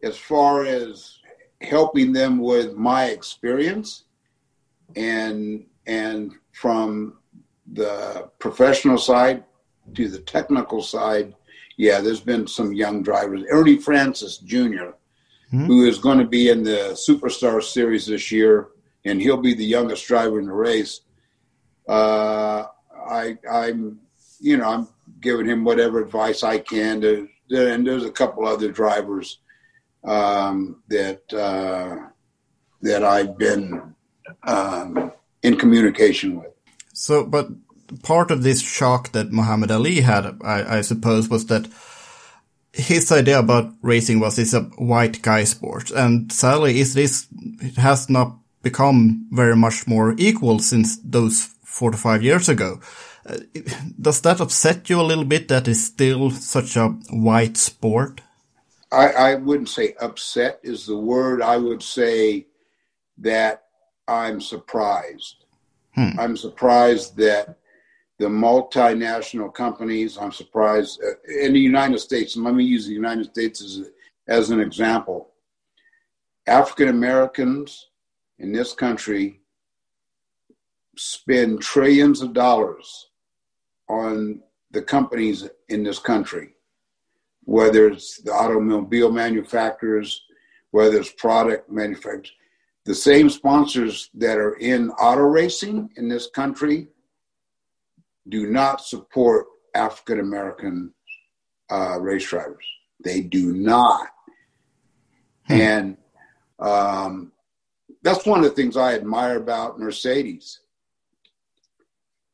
[0.02, 1.20] as far as
[1.62, 4.06] helping them with my experience
[4.96, 7.20] and and from
[7.72, 9.44] the professional side
[9.94, 11.36] to the technical side,
[11.78, 13.44] yeah, there's been some young drivers.
[13.50, 14.92] Ernie Francis Jr.,
[15.52, 18.70] who is going to be in the Superstar Series this year,
[19.06, 21.02] and he'll be the youngest driver in the race.
[21.88, 22.66] Uh,
[23.08, 24.00] I, I'm,
[24.40, 24.88] you know, I'm
[25.22, 27.02] giving him whatever advice I can.
[27.02, 29.40] To, and there's a couple other drivers
[30.04, 32.10] um, that uh,
[32.82, 33.96] that I've been
[34.44, 35.12] um,
[35.44, 36.52] in communication with.
[36.94, 37.50] So, but
[38.04, 41.68] part of this shock that Muhammad Ali had, I, I suppose, was that
[42.74, 47.28] his idea about racing was it's a white guy sport, and sadly, is this
[47.62, 52.80] it has not become very much more equal since those four to five years ago.
[53.26, 53.38] Uh,
[54.00, 58.22] does that upset you a little bit that it's still such a white sport?
[58.92, 61.42] I, I wouldn't say upset is the word.
[61.42, 62.48] I would say
[63.18, 63.64] that
[64.08, 65.46] I'm surprised.
[65.98, 67.58] I'm surprised that
[68.18, 70.18] the multinational companies.
[70.18, 72.36] I'm surprised uh, in the United States.
[72.36, 73.90] And let me use the United States as,
[74.28, 75.32] as an example.
[76.48, 77.90] African Americans
[78.40, 79.42] in this country
[80.98, 83.10] spend trillions of dollars
[83.90, 84.42] on
[84.72, 86.56] the companies in this country,
[87.44, 90.24] whether it's the automobile manufacturers,
[90.72, 92.32] whether it's product manufacturers.
[92.86, 96.88] The same sponsors that are in auto racing in this country
[98.30, 100.94] do not support African American
[101.70, 102.66] uh, race drivers.
[103.04, 104.08] They do not.
[105.48, 105.54] Hmm.
[105.54, 105.98] And
[106.60, 107.32] um,
[108.02, 110.60] that's one of the things I admire about Mercedes.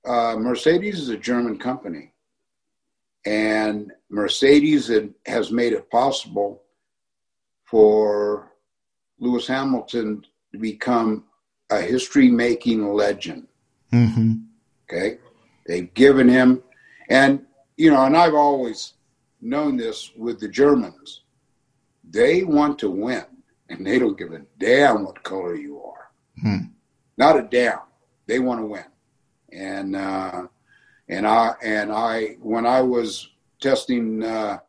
[0.06, 2.14] Uh, Mercedes is a German company,
[3.26, 4.92] and Mercedes
[5.26, 6.64] has made it possible
[7.66, 8.52] for
[9.20, 11.26] Lewis Hamilton to become
[11.70, 13.48] a history making legend.
[13.94, 14.34] Mm-hmm.
[14.84, 15.20] Okay.
[15.66, 16.64] They've given him,
[17.10, 17.46] and,
[17.78, 18.94] you know, and I've always
[19.42, 21.22] known this with the Germans.
[22.10, 23.26] They want to win,
[23.70, 26.12] and they don't give a damn what color you are.
[26.42, 26.66] Hmm.
[27.18, 27.80] Not a damn.
[28.28, 28.86] They want to win.
[29.52, 30.48] And, uh,
[31.08, 34.60] and I, and I, when I was testing, uh,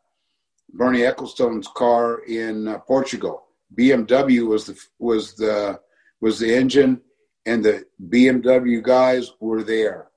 [0.73, 3.45] Bernie Ecclestone's car in uh, Portugal.
[3.75, 5.79] BMW was the was the
[6.19, 7.01] was the engine,
[7.45, 10.07] and the BMW guys were there,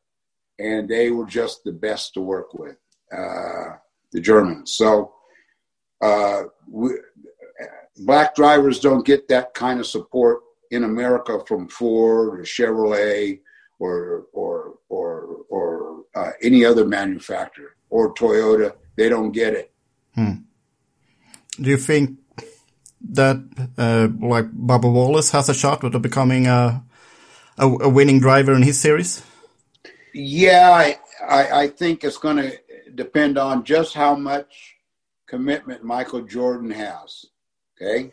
[0.58, 2.76] and they were just the best to work with,
[3.12, 3.76] uh,
[4.12, 4.74] the Germans.
[4.74, 5.12] So,
[6.00, 6.90] uh, we,
[7.98, 10.40] black drivers don't get that kind of support
[10.70, 13.40] in America from Ford or Chevrolet
[13.78, 18.74] or or or or uh, any other manufacturer or Toyota.
[18.96, 19.72] They don't get it.
[20.14, 20.46] Hmm.
[21.60, 22.18] Do you think
[23.10, 23.36] that
[23.78, 26.82] uh, like Bubba Wallace has a shot at becoming a,
[27.58, 29.22] a, a winning driver in his series?
[30.18, 30.98] Yeah, I,
[31.28, 32.58] I, I think it's going to
[32.94, 34.76] depend on just how much
[35.26, 37.26] commitment Michael Jordan has.
[37.76, 38.12] Okay.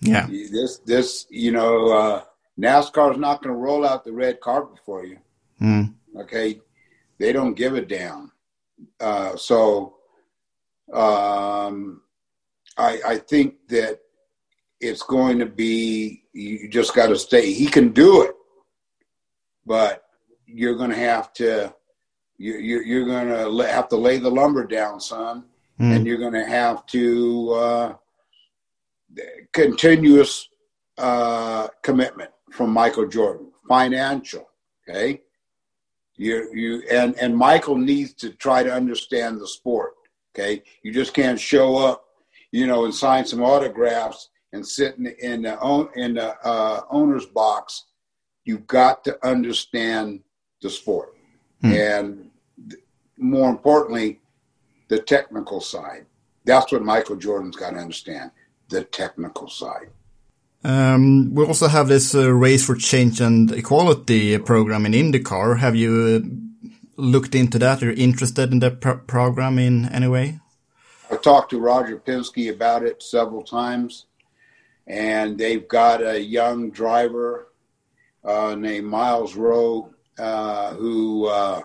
[0.00, 0.26] Yeah.
[0.28, 2.24] This this you know uh,
[2.58, 5.18] NASCAR is not going to roll out the red carpet for you.
[5.60, 5.92] Mm.
[6.16, 6.60] Okay.
[7.18, 8.30] They don't give a damn.
[9.00, 9.96] Uh, so
[10.92, 12.02] um,
[12.78, 13.98] I, I think that
[14.80, 17.52] it's going to be you just got to stay.
[17.52, 18.36] He can do it,
[19.66, 20.04] but
[20.52, 21.74] you're going to have to
[22.38, 25.44] you, you you're going to have to lay the lumber down, son,
[25.78, 25.94] mm.
[25.94, 27.94] and you're going to have to uh,
[29.52, 30.48] continuous
[30.96, 34.48] uh, commitment from Michael Jordan, financial.
[34.88, 35.20] Okay,
[36.16, 39.92] you you and and Michael needs to try to understand the sport.
[40.34, 42.04] Okay, you just can't show up,
[42.52, 46.82] you know, and sign some autographs and sit in, in the own in the uh,
[46.90, 47.84] owner's box.
[48.44, 50.20] You've got to understand
[50.60, 51.16] the sport,
[51.62, 51.72] hmm.
[51.72, 52.30] and
[53.16, 54.20] more importantly,
[54.88, 56.06] the technical side.
[56.44, 58.30] That's what Michael Jordan's got to understand:
[58.68, 59.90] the technical side.
[60.62, 65.58] Um, we also have this uh, race for change and equality program in IndyCar.
[65.58, 67.82] Have you uh, looked into that?
[67.82, 70.38] Are you interested in that pr program in any way?
[71.10, 74.06] I've talked to Roger Penske about it several times,
[74.86, 77.48] and they've got a young driver
[78.22, 81.62] uh, named Myles Rowe uh, who uh,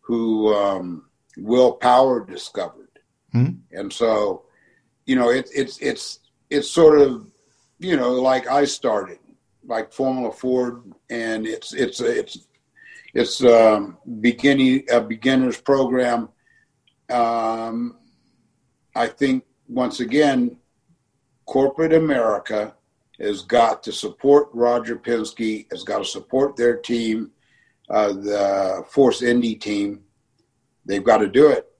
[0.00, 1.04] who um,
[1.36, 2.98] Will Power discovered,
[3.34, 3.56] mm-hmm.
[3.78, 4.44] and so
[5.04, 7.26] you know it, it's it's it's sort of
[7.78, 9.18] you know like I started
[9.66, 12.46] like Formula Ford, and it's it's it's
[13.12, 16.30] it's um, beginning a beginner's program.
[17.10, 17.98] Um,
[18.96, 20.56] I think once again,
[21.44, 22.74] corporate America
[23.20, 27.30] has got to support Roger Penske, has got to support their team,
[27.94, 30.00] uh, the Force Indy team.
[30.84, 31.70] They've got to do it,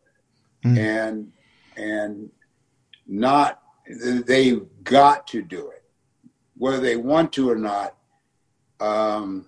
[0.64, 0.78] mm.
[0.78, 1.32] and
[1.76, 2.30] and
[3.08, 3.60] not
[4.24, 5.82] they've got to do it,
[6.56, 7.96] whether they want to or not.
[8.78, 9.46] Um,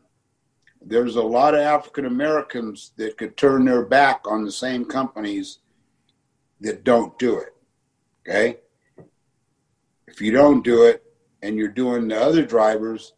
[0.84, 5.58] there's a lot of African Americans that could turn their back on the same companies
[6.60, 7.54] that don't do it.
[8.28, 8.58] Okay.
[10.08, 11.02] If you don't do it
[11.42, 13.12] and you're doing the other drivers,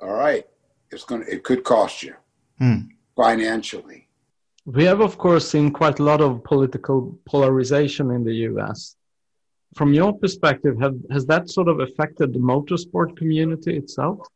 [0.00, 0.46] all right,
[0.90, 2.14] it's going to, it could cost you
[2.58, 2.80] hmm.
[3.16, 4.08] financially.
[4.64, 8.96] We have, of course, seen quite a lot of political polarization in the US.
[9.74, 14.26] From your perspective, have, has that sort of affected the motorsport community itself?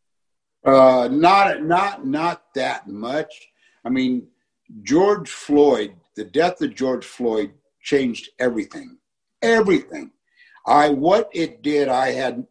[0.65, 3.49] Uh, not not not that much.
[3.85, 4.29] I mean,
[4.83, 7.53] George Floyd, the death of George Floyd
[7.83, 8.99] changed everything,
[9.43, 10.13] everything.
[10.67, 12.47] I what it did, I had,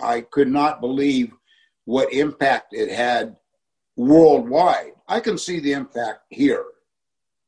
[0.00, 1.32] I could not believe
[1.84, 3.36] what impact it had
[3.96, 4.92] worldwide.
[5.10, 6.64] I can see the impact here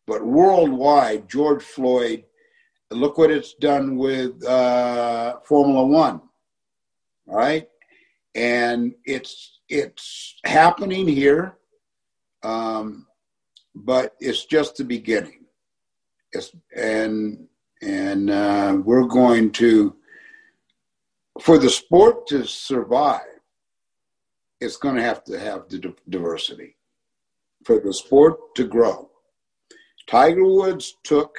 [0.06, 2.24] but worldwide, George Floyd,
[2.90, 6.20] look what it's done with uh, Formula One.
[7.26, 7.68] Right.
[8.34, 11.56] And it's it's happening here,
[12.42, 13.06] um,
[13.74, 15.44] but it's just the beginning.
[16.32, 17.46] It's, and
[17.80, 19.96] and uh, we're going to
[21.40, 23.20] for the sport to survive
[24.60, 26.76] it's going to have to have the diversity
[27.64, 29.10] for the sport to grow.
[30.06, 31.38] Tiger woods took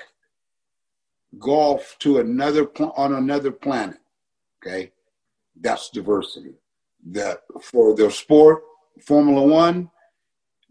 [1.40, 2.66] golf to another
[2.96, 3.98] on another planet
[4.66, 4.92] okay?
[5.60, 6.56] That's diversity.
[7.06, 8.64] That for the sport
[9.06, 9.90] formula 1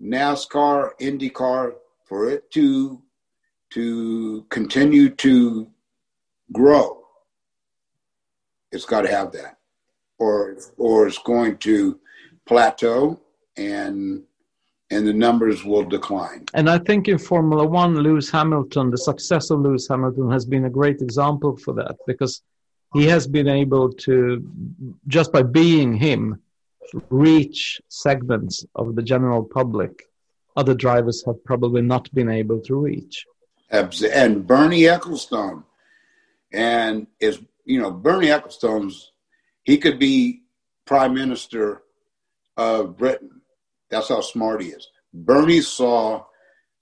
[0.02, 1.74] nascar indycar
[2.04, 3.02] for it to
[3.70, 5.68] to continue to
[6.52, 7.02] grow,
[8.70, 9.58] it's got to have that,
[10.18, 12.00] or or it's going to
[12.46, 13.20] plateau
[13.56, 14.22] and
[14.92, 16.44] and the numbers will decline.
[16.54, 20.64] And I think in Formula One, Lewis Hamilton, the success of Lewis Hamilton has been
[20.66, 22.42] a great example for that because
[22.94, 24.46] he has been able to,
[25.08, 26.40] just by being him,
[27.10, 30.04] reach segments of the general public
[30.56, 33.26] other drivers have probably not been able to reach.
[33.70, 35.64] And Bernie Ecclestone,
[36.52, 39.12] and is you know Bernie Ecclestone's,
[39.62, 40.42] he could be
[40.84, 41.82] prime minister
[42.56, 43.41] of Britain.
[43.92, 44.88] That's how smart he is.
[45.12, 46.24] Bernie saw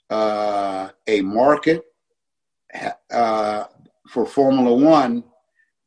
[0.08, 1.84] uh, a market
[3.10, 3.64] uh,
[4.08, 5.24] for Formula One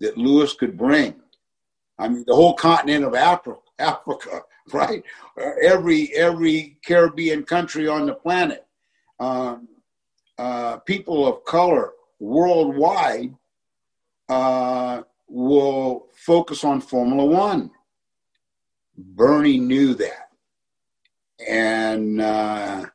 [0.02, 1.16] that Lewis could bring.
[1.98, 4.42] I mean, the whole continent of Africa, Africa,
[4.74, 5.02] right?
[5.62, 8.66] Every every Caribbean country on the planet.
[9.20, 9.70] Um,
[10.38, 13.34] uh, people of color worldwide
[14.28, 17.72] uh, will focus on Formula One.
[18.98, 20.23] Bernie knew that,
[21.40, 22.86] and uh,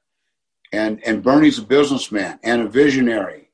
[0.72, 3.50] and and Bernie's a businessman and a visionary.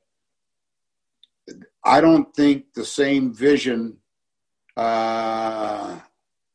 [1.85, 3.99] I don't think the same vision
[4.77, 5.99] uh,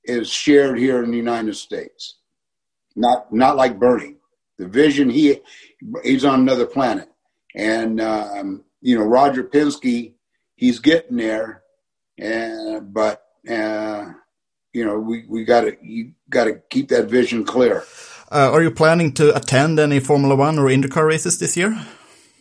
[0.04, 2.16] is shared here in the United States.
[2.96, 4.16] Not not like Bernie.
[4.58, 5.40] The vision he
[6.04, 7.10] he's on another planet.
[7.56, 10.14] And um, you know, Roger Penske,
[10.56, 11.64] he's getting there,
[12.18, 14.12] and but uh,
[14.74, 17.84] you know, we we got to you got to keep that vision clear.
[18.32, 21.86] Uh, are you planning to attend any Formula One or IndyCar races this year?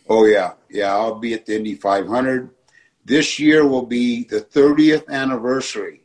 [0.07, 0.95] Oh yeah, yeah.
[0.95, 2.49] I'll be at the Indy 500.
[3.05, 6.01] This year will be the 30th anniversary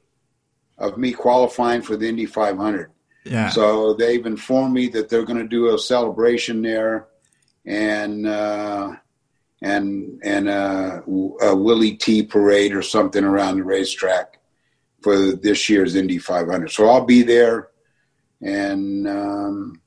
[0.78, 2.91] of me qualifying for the Indy 500.
[3.24, 3.49] Yeah.
[3.51, 7.09] So they've informed me that they're going to do a celebration there
[7.64, 8.95] and uh,
[9.62, 11.01] and and uh,
[11.41, 14.39] a Willie T parade or something around the racetrack
[15.03, 16.70] for this year's Indy 500.
[16.70, 17.68] So I'll be there,
[18.45, 19.81] and um,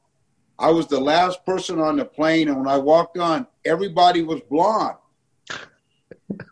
[0.57, 4.41] I was the last person on the plane, and when I walked on, everybody was
[4.41, 4.97] blonde.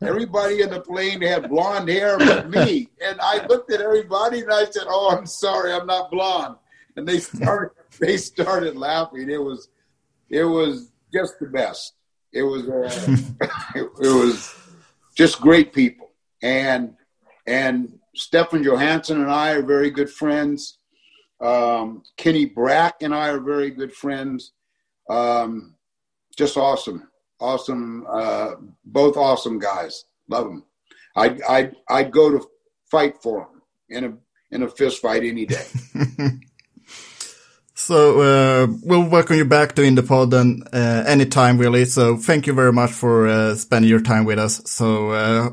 [0.02, 2.90] Everybody in the plane had blonde hair but me.
[3.04, 6.56] And I looked at everybody and I said, Oh, I'm sorry, I'm not blonde.
[6.95, 9.30] And they started they started laughing.
[9.30, 9.70] It was
[10.30, 11.94] it was just the best.
[12.34, 12.90] It was uh,
[13.76, 14.56] it, it, was
[15.16, 16.10] just great people.
[16.42, 16.96] And
[17.46, 20.80] and Stefan Johansson and I are very good friends.
[21.42, 24.54] Um, Kenny Brack and I are very good friends.
[25.10, 25.76] Um,
[26.38, 27.10] just awesome.
[27.40, 28.52] awesome, uh,
[28.86, 30.06] both awesome guys.
[30.30, 30.64] Love them.
[31.16, 32.48] I'd, I'd, I'd go to
[32.90, 35.66] fight for them in a, in a fist fight any day.
[37.86, 41.84] So uh, we'll welcome you back to Indepod and uh, anytime really.
[41.84, 44.62] So thank you very much for uh, spending your time with us.
[44.64, 45.50] So uh,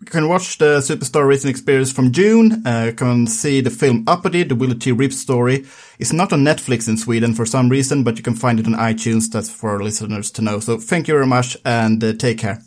[0.00, 2.66] you can watch the Superstar Racing Experience from June.
[2.66, 4.90] Uh, you can see the film Uppity, the Willie T.
[4.90, 5.66] Ribbs story.
[5.98, 8.72] It's not on Netflix in Sweden for some reason, but you can find it on
[8.72, 9.30] iTunes.
[9.30, 10.60] That's for our listeners to know.
[10.60, 12.62] So thank you very much and uh, take care.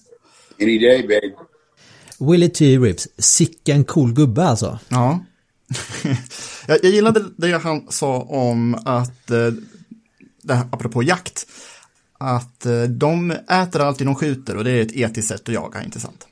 [0.60, 1.34] Any day, babe.
[2.20, 2.78] Willie T.
[2.78, 4.80] Ribbs, sicken cool gubbe alltså.
[4.92, 5.20] Ja.
[6.68, 9.52] jag, jag gillade det han sa om att, eh,
[10.42, 11.46] det här, apropå jakt,
[12.18, 15.84] att eh, de äter alltid de skjuter och det är ett etiskt sätt att jaga,
[15.84, 16.28] intressant.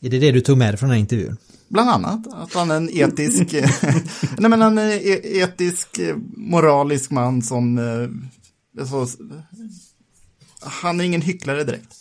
[0.00, 1.36] Är det det du tog med dig från den här intervjun?
[1.68, 3.52] Bland annat att han är en etisk,
[4.38, 9.06] nej men han är e- etisk, eh, moralisk man som, eh, så,
[10.60, 11.96] han är ingen hycklare direkt.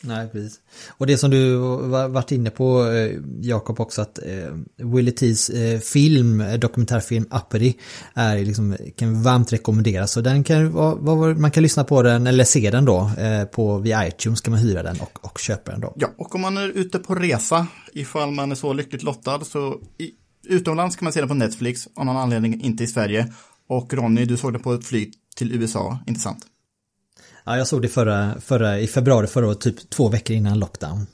[0.00, 0.60] Nej, precis.
[0.88, 3.10] Och det som du varit inne på, eh,
[3.40, 4.18] Jakob, också att
[4.76, 7.74] Willy Willie T's eh, film, dokumentärfilm Uppity,
[8.14, 10.12] är liksom, kan varmt rekommenderas.
[10.12, 13.10] Så den kan, vad, vad, man kan lyssna på den, eller se den då,
[13.52, 15.92] på via iTunes kan man hyra den och, och köpa den då.
[15.96, 19.80] Ja, och om man är ute på resa, ifall man är så lyckligt lottad, så
[19.98, 20.10] i,
[20.48, 23.32] utomlands kan man se den på Netflix, av någon anledning inte i Sverige.
[23.68, 26.46] Och Ronny, du såg den på ett flyg till USA, inte sant?
[27.48, 31.06] Ja, jag såg det förra, förra, i februari förra året, typ två veckor innan lockdown.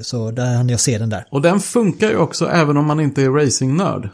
[0.00, 1.26] Så där hann jag se den där.
[1.30, 4.08] Och den funkar ju också även om man inte är racingnörd.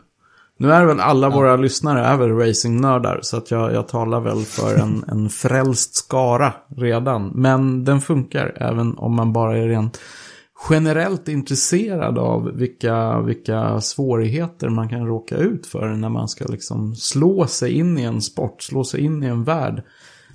[0.58, 4.44] Nu är väl alla våra lyssnare är väl racingnördar, så att jag, jag talar väl
[4.44, 7.32] för en, en frälst skara redan.
[7.34, 9.98] Men den funkar även om man bara är rent
[10.70, 16.94] generellt intresserad av vilka, vilka svårigheter man kan råka ut för när man ska liksom
[16.94, 19.82] slå sig in i en sport, slå sig in i en värld.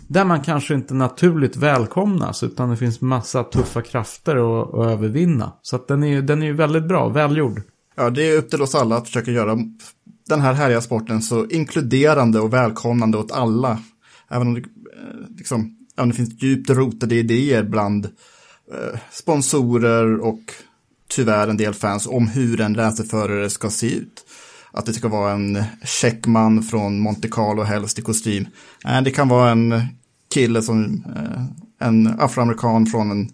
[0.07, 5.53] Där man kanske inte naturligt välkomnas utan det finns massa tuffa krafter att, att övervinna.
[5.61, 7.61] Så att den är, den är ju väldigt bra, välgjord.
[7.95, 9.57] Ja, det är upp till oss alla att försöka göra
[10.29, 13.79] den här härliga sporten så inkluderande och välkomnande åt alla.
[14.29, 14.65] Även om det, eh,
[15.37, 18.05] liksom, även om det finns djupt rotade idéer bland
[18.71, 20.41] eh, sponsorer och
[21.07, 24.25] tyvärr en del fans om hur en racerförare ska se ut.
[24.73, 28.47] Att det ska vara en checkman från Monte Carlo helst i kostym.
[28.85, 29.87] Eh, det kan vara en
[30.33, 33.29] kille som, eh, en afroamerikan från en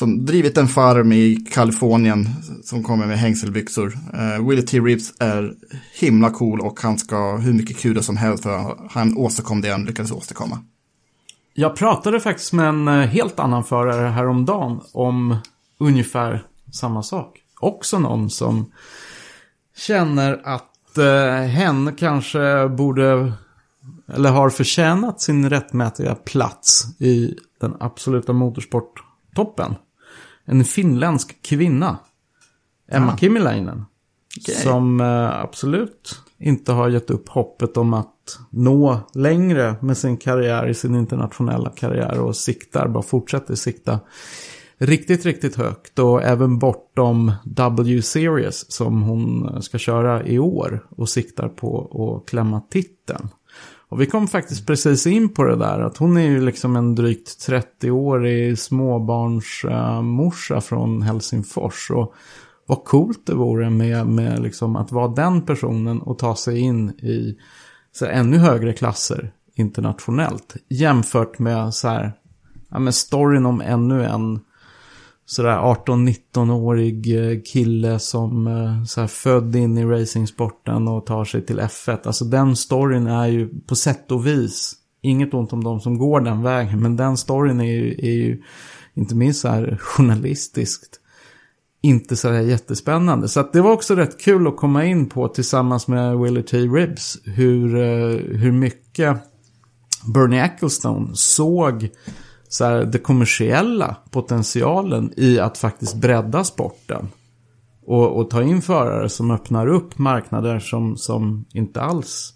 [0.00, 2.28] som drivit en farm i Kalifornien
[2.64, 3.86] som kommer med hängselbyxor.
[3.88, 4.80] Uh, Willie T.
[4.80, 5.54] Reeves är
[5.94, 9.70] himla cool och han ska ha hur mycket kul som helst för han åstadkom det
[9.70, 10.58] han lyckades åstadkomma.
[11.54, 15.36] Jag pratade faktiskt med en helt annan förare häromdagen om
[15.78, 17.38] ungefär samma sak.
[17.60, 18.72] Också någon som
[19.80, 23.32] känner att eh, hen kanske borde
[24.14, 29.74] eller har förtjänat sin rättmätiga plats i den absoluta motorsporttoppen.
[30.44, 31.98] En finländsk kvinna.
[32.90, 33.16] Emma Ah.
[33.16, 33.84] Kimiläinen.
[34.40, 34.54] Okej.
[34.54, 40.68] Som eh, absolut inte har gett upp hoppet om att nå längre med sin karriär,
[40.68, 44.00] i sin internationella karriär och siktar, bara fortsätter sikta
[44.80, 51.48] riktigt, riktigt högt och även bortom W-series som hon ska köra i år och siktar
[51.48, 53.28] på att klämma titeln.
[53.88, 56.94] Och vi kom faktiskt precis in på det där att hon är ju liksom en
[56.94, 61.90] drygt 30-årig småbarnsmorsa från Helsingfors.
[61.90, 62.14] Och
[62.66, 66.90] vad coolt det vore med, med liksom att vara den personen och ta sig in
[66.90, 67.38] i
[67.92, 70.56] så här, ännu högre klasser internationellt.
[70.68, 72.12] Jämfört med så här,
[72.68, 74.40] ja, men storyn om ännu en
[75.30, 78.46] sådär 18-19-årig eh, kille som
[78.96, 81.98] eh, född in i racingsporten och tar sig till F1.
[82.04, 86.20] Alltså den storyn är ju på sätt och vis, inget ont om de som går
[86.20, 88.42] den vägen, men den storyn är ju, är ju
[88.94, 91.00] inte minst så här journalistiskt
[91.82, 93.28] inte så här jättespännande.
[93.28, 96.58] Så att det var också rätt kul att komma in på tillsammans med Willie T.
[96.58, 99.16] Ribbs hur, eh, hur mycket
[100.14, 101.90] Bernie Ecclestone såg
[102.52, 107.08] så här, det kommersiella potentialen i att faktiskt bredda sporten.
[107.86, 112.34] Och, och ta in förare som öppnar upp marknader som, som inte alls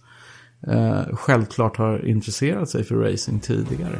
[0.66, 3.98] eh, självklart har intresserat sig för racing tidigare.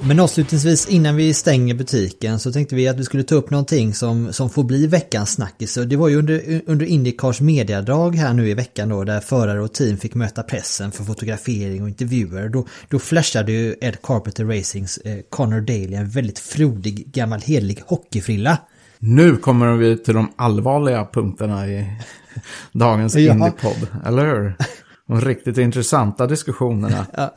[0.00, 3.94] Men avslutningsvis innan vi stänger butiken så tänkte vi att vi skulle ta upp någonting
[3.94, 5.76] som, som får bli veckans snackis.
[5.76, 9.60] Och Det var ju under, under Indycars mediadag här nu i veckan då där förare
[9.60, 12.48] och team fick möta pressen för fotografering och intervjuer.
[12.48, 17.82] Då, då flashade ju Ed Carpenter Racings eh, Connor Daly en väldigt frodig gammal hederlig
[17.86, 18.58] hockeyfrilla.
[18.98, 21.86] Nu kommer vi till de allvarliga punkterna i
[22.72, 23.32] dagens Ja.
[23.32, 24.54] Indiepodd, eller hur?
[25.08, 27.06] De riktigt intressanta diskussionerna.
[27.16, 27.34] Ja,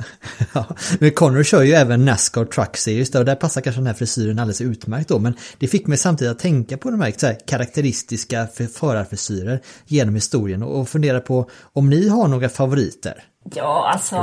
[0.54, 0.66] ja.
[1.00, 3.94] Men Connor kör ju även Nascar Truck Series där, och där passar kanske den här
[3.94, 5.20] frisyren alldeles utmärkt då.
[5.20, 9.62] Men det fick mig samtidigt att tänka på de här, så här karaktäristiska för- förarfrisyrer
[9.86, 13.24] genom historien och, och fundera på om ni har några favoriter.
[13.56, 14.16] Ja, alltså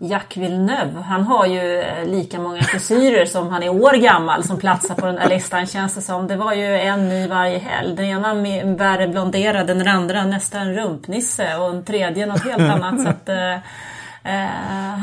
[0.00, 4.58] Jacques Villeneuve, han har ju eh, lika många frisyrer som han är år gammal som
[4.58, 6.26] platsar på den här listan känns det som.
[6.26, 7.96] Det var ju en ny varje helg.
[7.96, 12.60] Den ena med- värre blonderad än den andra nästan rumpnisse och en tredje något helt
[12.62, 13.02] annat.
[13.02, 13.54] Så att, eh,
[14.34, 14.50] eh,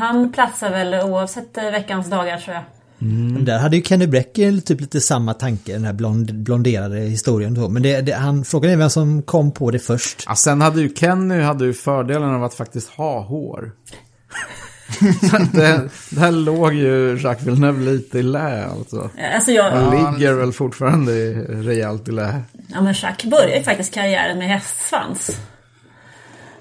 [0.00, 2.64] han platsar väl oavsett eh, veckans dagar tror jag.
[2.98, 6.96] Men Där hade ju Kenny Bräck eh, typ lite samma tanke, den här blond, blonderade
[7.00, 7.54] historien.
[7.54, 7.68] Då.
[7.68, 10.24] Men det, det, han, frågan är vem som kom på det först.
[10.26, 13.72] Ja, sen hade ju Kenny hade ju fördelen av att faktiskt ha hår.
[15.30, 19.10] Så det, där låg ju Jacques Villeneuve lite i lä alltså.
[19.34, 19.90] Alltså jag, Han
[20.20, 22.42] ligger väl fortfarande i- rejält i lä.
[22.68, 25.38] Ja men Jacques började ju faktiskt karriären med hästsvans.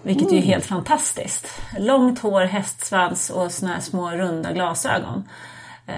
[0.03, 1.47] Vilket ju är helt fantastiskt.
[1.79, 5.23] Långt hår, hästsvans och såna här små runda glasögon.
[5.87, 5.93] Eh,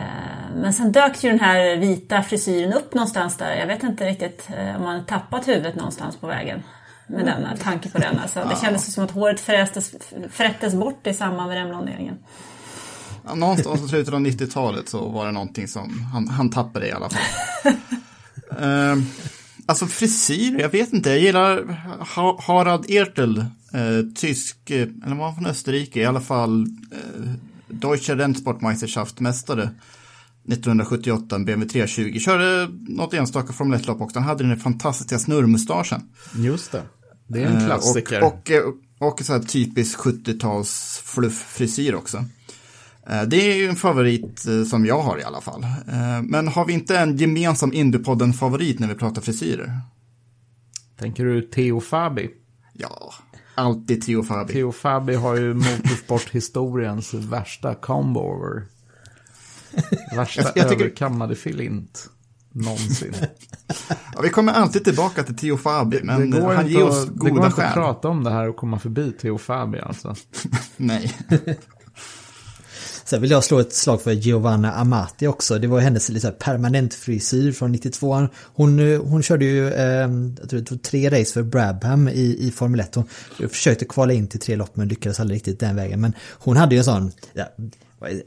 [0.56, 3.56] Men sen dök ju den här vita frisyren upp någonstans där.
[3.56, 6.64] Jag vet inte riktigt eh, om han tappat huvudet någonstans på vägen.
[7.08, 8.20] Med denna tanke på den.
[8.20, 9.96] Alltså, det kändes som att håret frästes,
[10.32, 12.18] frättes bort i samband med den blonderingen.
[13.26, 16.92] Ja, någonstans i slutet av 90-talet så var det någonting som han, han tappade i
[16.92, 17.22] alla fall.
[18.62, 19.04] uh,
[19.66, 21.10] alltså frisyr, jag vet inte.
[21.10, 21.64] Jag gillar
[22.16, 26.62] ha Harald Ertel, eh, tysk, eh, eller var han från Österrike, i alla fall
[26.92, 27.32] eh,
[27.68, 29.70] Deutsche Rennsportmeisterschaft-mästare
[30.48, 32.20] 1978, en BMW 320.
[32.20, 34.20] Körde något enstaka Formel 1-lopp också.
[34.20, 36.02] Han hade den fantastiska snurrmustaschen.
[36.36, 36.82] Just det.
[37.28, 38.24] Det är en Eh, klassiker.
[38.24, 38.64] Och, och, eh,
[39.00, 42.18] och så här typisk 70-tals flufffrisyr också.
[43.10, 45.64] Eh, Det är ju en favorit eh, som jag har i alla fall.
[45.64, 49.80] Eh, Men har vi inte en gemensam Indiepodden-favorit när vi pratar frisyrer?
[51.00, 52.30] Tänker du Theo Fabi?
[52.74, 53.14] Ja,
[53.56, 54.54] alltid Theo Fabi.
[54.54, 58.64] Theo Fabi har ju motorsporthistoriens värsta combover.
[60.16, 62.10] Värsta Jag- jag tycker- överkammade filint
[62.56, 63.14] någonsin.
[64.16, 67.04] Ja, vi kommer alltid tillbaka till Theo Fabi, men det går han inte, ger oss
[67.04, 67.74] att, det går goda inte att skäl.
[67.74, 70.16] prata om det här och komma förbi Theo Fabi alltså.
[70.78, 71.14] Nej.
[73.06, 75.60] Sen vill jag slå ett slag för Giovanna Amati också.
[75.60, 78.28] Det var hennes här permanent frisyr från 92.
[78.44, 80.10] Hon, eh, hon körde ju eh,
[80.40, 82.96] jag tror det var tre race för Brabham i, i Formel 1.
[82.96, 83.08] Hon
[83.50, 86.02] försökte kvala in till tre lopp men lyckades aldrig riktigt den vägen.
[86.02, 87.46] Men hon hade ju en sån ja?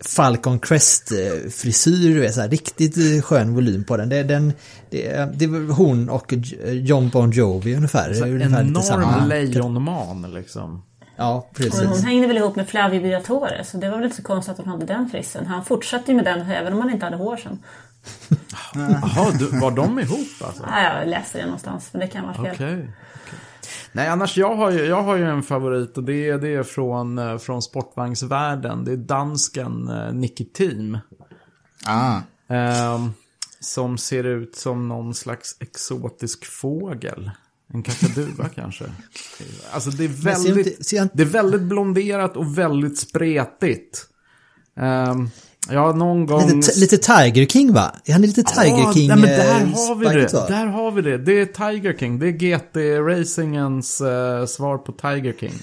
[0.00, 4.09] Falcon Crest eh, frisyr, du vet, så här, riktigt eh, skön volym på den.
[4.09, 4.52] Det, den
[4.90, 6.34] det, det var hon och
[6.66, 8.14] John Bon Jovi ungefär.
[8.14, 10.82] Så ungefär enorm lejonman liksom.
[11.16, 12.05] Ja, Och hon precis.
[12.05, 14.68] hängde väl ihop med Flavio Briatore så det var väl inte så konstigt att hon
[14.68, 15.46] hade den frissen.
[15.46, 17.59] Han fortsatte ju med den även om han inte hade hår sen.
[18.74, 20.62] Jaha, du, var de ihop alltså?
[20.70, 22.55] Ja, jag läste det någonstans men det kan vara fel.
[22.55, 22.88] Okej.
[23.93, 26.62] Nej, annars jag har, ju, jag har ju en favorit och det, är- det är
[26.62, 28.85] från, eh, från sportvagnsvärlden.
[28.85, 30.99] Det är dansken eh, Nicky Team.
[31.86, 32.20] Ah,
[32.51, 33.11] Ehm,
[33.61, 37.31] som ser ut som någon slags exotisk fågel.
[37.73, 38.85] En kakadua kanske.
[39.73, 44.07] Alltså det är väldigt, inte- han- det är väldigt blonderat och väldigt spretigt.
[44.77, 45.31] Um,
[45.66, 46.47] har någon gång...
[46.48, 47.93] Lite, lite Tiger King va?
[48.09, 50.32] Han är lite Tiger Ja, King nej, men där eh, har vi det.
[50.32, 50.47] va?
[50.48, 51.18] Där har vi det.
[51.18, 52.18] Det är Tiger King.
[52.18, 55.55] Det är GT-racingens eh, svar på Tiger King.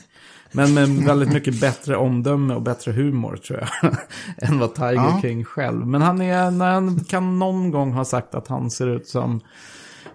[0.51, 3.91] Men med väldigt mycket bättre omdöme och bättre humor tror jag.
[4.49, 5.19] än vad Tiger Ja.
[5.21, 5.87] King själv.
[5.87, 9.41] Men han, är, när han kan någon gång ha sagt att han ser ut som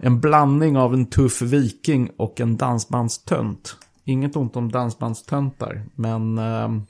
[0.01, 3.77] en blandning av en tuff viking och en dansbandstönt.
[4.05, 6.39] Inget ont om dansbandstöntar, men...
[6.39, 6.83] ehm,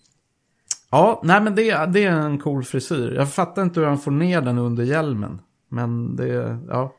[0.90, 3.14] Ja, nej men det, det är en cool frisyr.
[3.16, 5.40] Jag fattar inte hur han får ner den under hjälmen.
[5.70, 6.92] Men det, ja.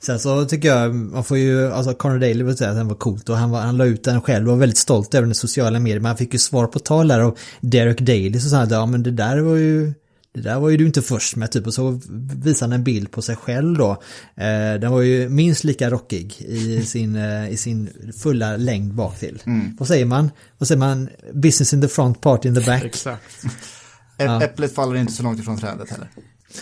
[0.00, 2.94] Sen så tycker jag, man får ju, alltså Conor Daly vill säga att den var
[2.94, 5.32] coolt och han, var, han la ut den själv och var väldigt stolt över den
[5.32, 6.00] i sociala medier.
[6.00, 8.70] Men han fick ju svar på tal där av Derek Daly så sa han att
[8.70, 9.94] ja men det där var ju,
[10.34, 12.00] det där var ju du inte först med typ och så
[12.42, 13.90] visade han en bild på sig själv då.
[14.36, 17.88] Eh, den var ju minst lika rockig i sin, eh, i sin
[18.22, 19.42] fulla längd bak till.
[19.78, 20.30] Vad säger man?
[20.58, 21.08] Vad säger man?
[21.32, 22.84] Business in the front, party in the back.
[22.84, 23.44] Exakt.
[24.18, 26.08] Ä- Äpplet faller inte så långt ifrån trädet heller.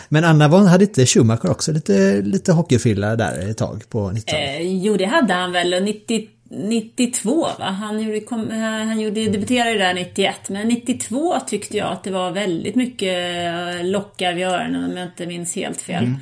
[0.08, 4.60] Men Anna, var, hade inte Schumacher också lite, lite hockeyfrilla där ett tag på 90-talet?
[4.60, 7.64] Eh, jo, det hade han väl 90, 92 va?
[7.64, 10.50] Han, gjorde, kom, han gjorde, debuterade där 91.
[10.50, 15.06] Men 92 tyckte jag att det var väldigt mycket eh, lockar vid öronen om jag
[15.06, 16.14] inte minns helt fel.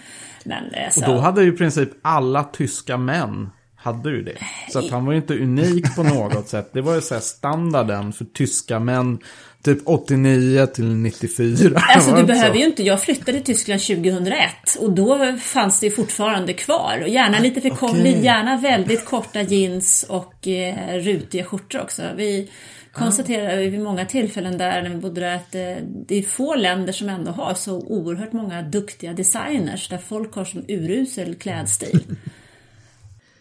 [0.45, 4.39] Men eh, så, Och då hade ju i princip alla tyska män hade ju det.
[4.73, 6.71] Så att han var ju inte unik på något sätt.
[6.73, 9.19] Det var ju så här standarden för tyska män
[9.65, 11.83] typ 89 till 94.
[11.95, 14.51] Alltså du behöver ju inte, jag flyttade till Tyskland 2001
[14.81, 16.99] och då fanns det fortfarande kvar.
[17.03, 18.25] Och gärna lite för Okej.
[18.25, 22.03] gärna väldigt korta jeans och eh, rutiga skjortor också.
[22.17, 22.51] Vi
[22.93, 26.93] konstaterade vid många tillfällen där när vi bodde där att eh, det är få länder
[26.93, 32.01] som ändå har så oerhört många duktiga designers där folk har som urusel klädstil.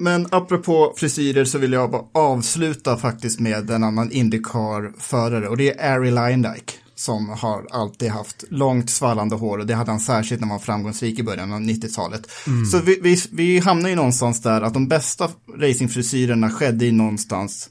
[0.03, 5.79] Men apropå frisyrer så vill jag bara avsluta faktiskt med en annan Indycar-förare och det
[5.79, 10.41] är Ari Lindike som har alltid haft långt svallande hår och det hade han särskilt
[10.41, 12.27] när han var framgångsrik i början av 90-talet.
[12.71, 17.69] Så vi, vi, vi hamnar ju någonstans där att de bästa racingfrisyrerna skedde i någonstans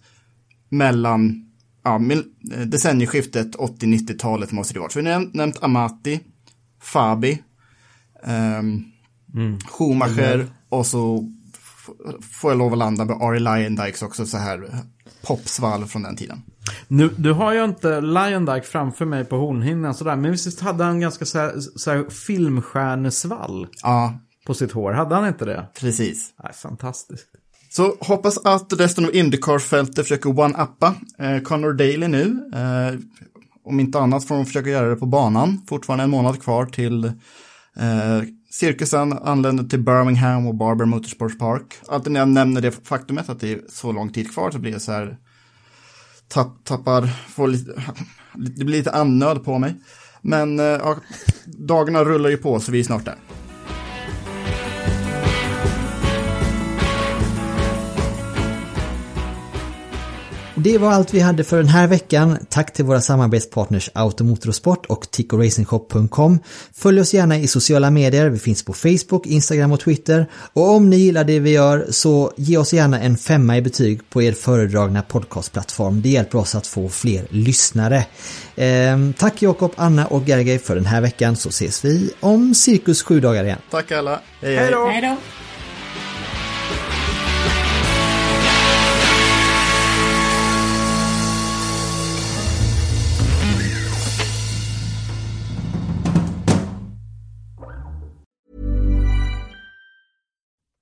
[0.68, 1.46] mellan
[1.84, 2.00] ja,
[2.52, 4.90] eh, decennieskiftet 80-90-talet måste det vara.
[4.90, 6.20] Så vi har nämnt, nämnt Amati,
[6.82, 7.42] Fabi,
[8.24, 8.84] ehm,
[9.68, 11.28] Schumacher och så
[12.40, 14.68] får jag lov att landa med Ari Lyondikes också så här
[15.26, 16.42] popsvall från den tiden.
[16.88, 21.00] Nu, du har ju inte Lion framför mig på hornhinnan sådär, men visst hade han
[21.00, 24.14] ganska så här, så här filmstjärnesvall Ja,
[24.46, 24.92] på sitt hår?
[24.92, 25.66] Hade han inte det?
[25.80, 26.30] precis.
[26.42, 27.26] Nej, fantastiskt.
[27.70, 32.50] Så hoppas att resten av Indycar-fältet försöker one-uppa eh, Connor Daly nu.
[32.54, 32.98] Eh,
[33.64, 35.60] om inte annat får de försöka göra det på banan.
[35.68, 38.22] Fortfarande en månad kvar till eh,
[38.52, 41.74] cirkusen anländer till Birmingham och Barber Motorsports Park.
[41.88, 44.72] Alltid när jag nämner det faktumet att det är så lång tid kvar så blir
[44.72, 45.16] det så här
[46.28, 47.82] tapp, tappar, får lite,
[48.34, 49.74] det blir lite annöd på mig.
[50.20, 50.96] Men eh, ja,
[51.44, 53.16] dagarna rullar ju på så vi är snart där.
[60.64, 62.38] Det var allt vi hade för den här veckan.
[62.48, 66.38] Tack till våra samarbetspartners Automotorsport och TicoRacingShop.com.
[66.74, 68.28] Följ oss gärna i sociala medier.
[68.28, 70.26] Vi finns på Facebook, Instagram och Twitter.
[70.52, 74.10] Och om ni gillar det vi gör så ge oss gärna en femma i betyg
[74.10, 76.02] på er föredragna podcastplattform.
[76.02, 78.04] Det hjälper oss att få fler lyssnare.
[78.56, 83.02] Ehm, tack Jakob, Anna och Gergej för den här veckan så ses vi om cirkus
[83.02, 83.58] sju dagar igen.
[83.70, 84.20] Tack alla.
[84.40, 84.56] hej.
[84.56, 84.86] Hej då!
[84.86, 85.16] Hej då!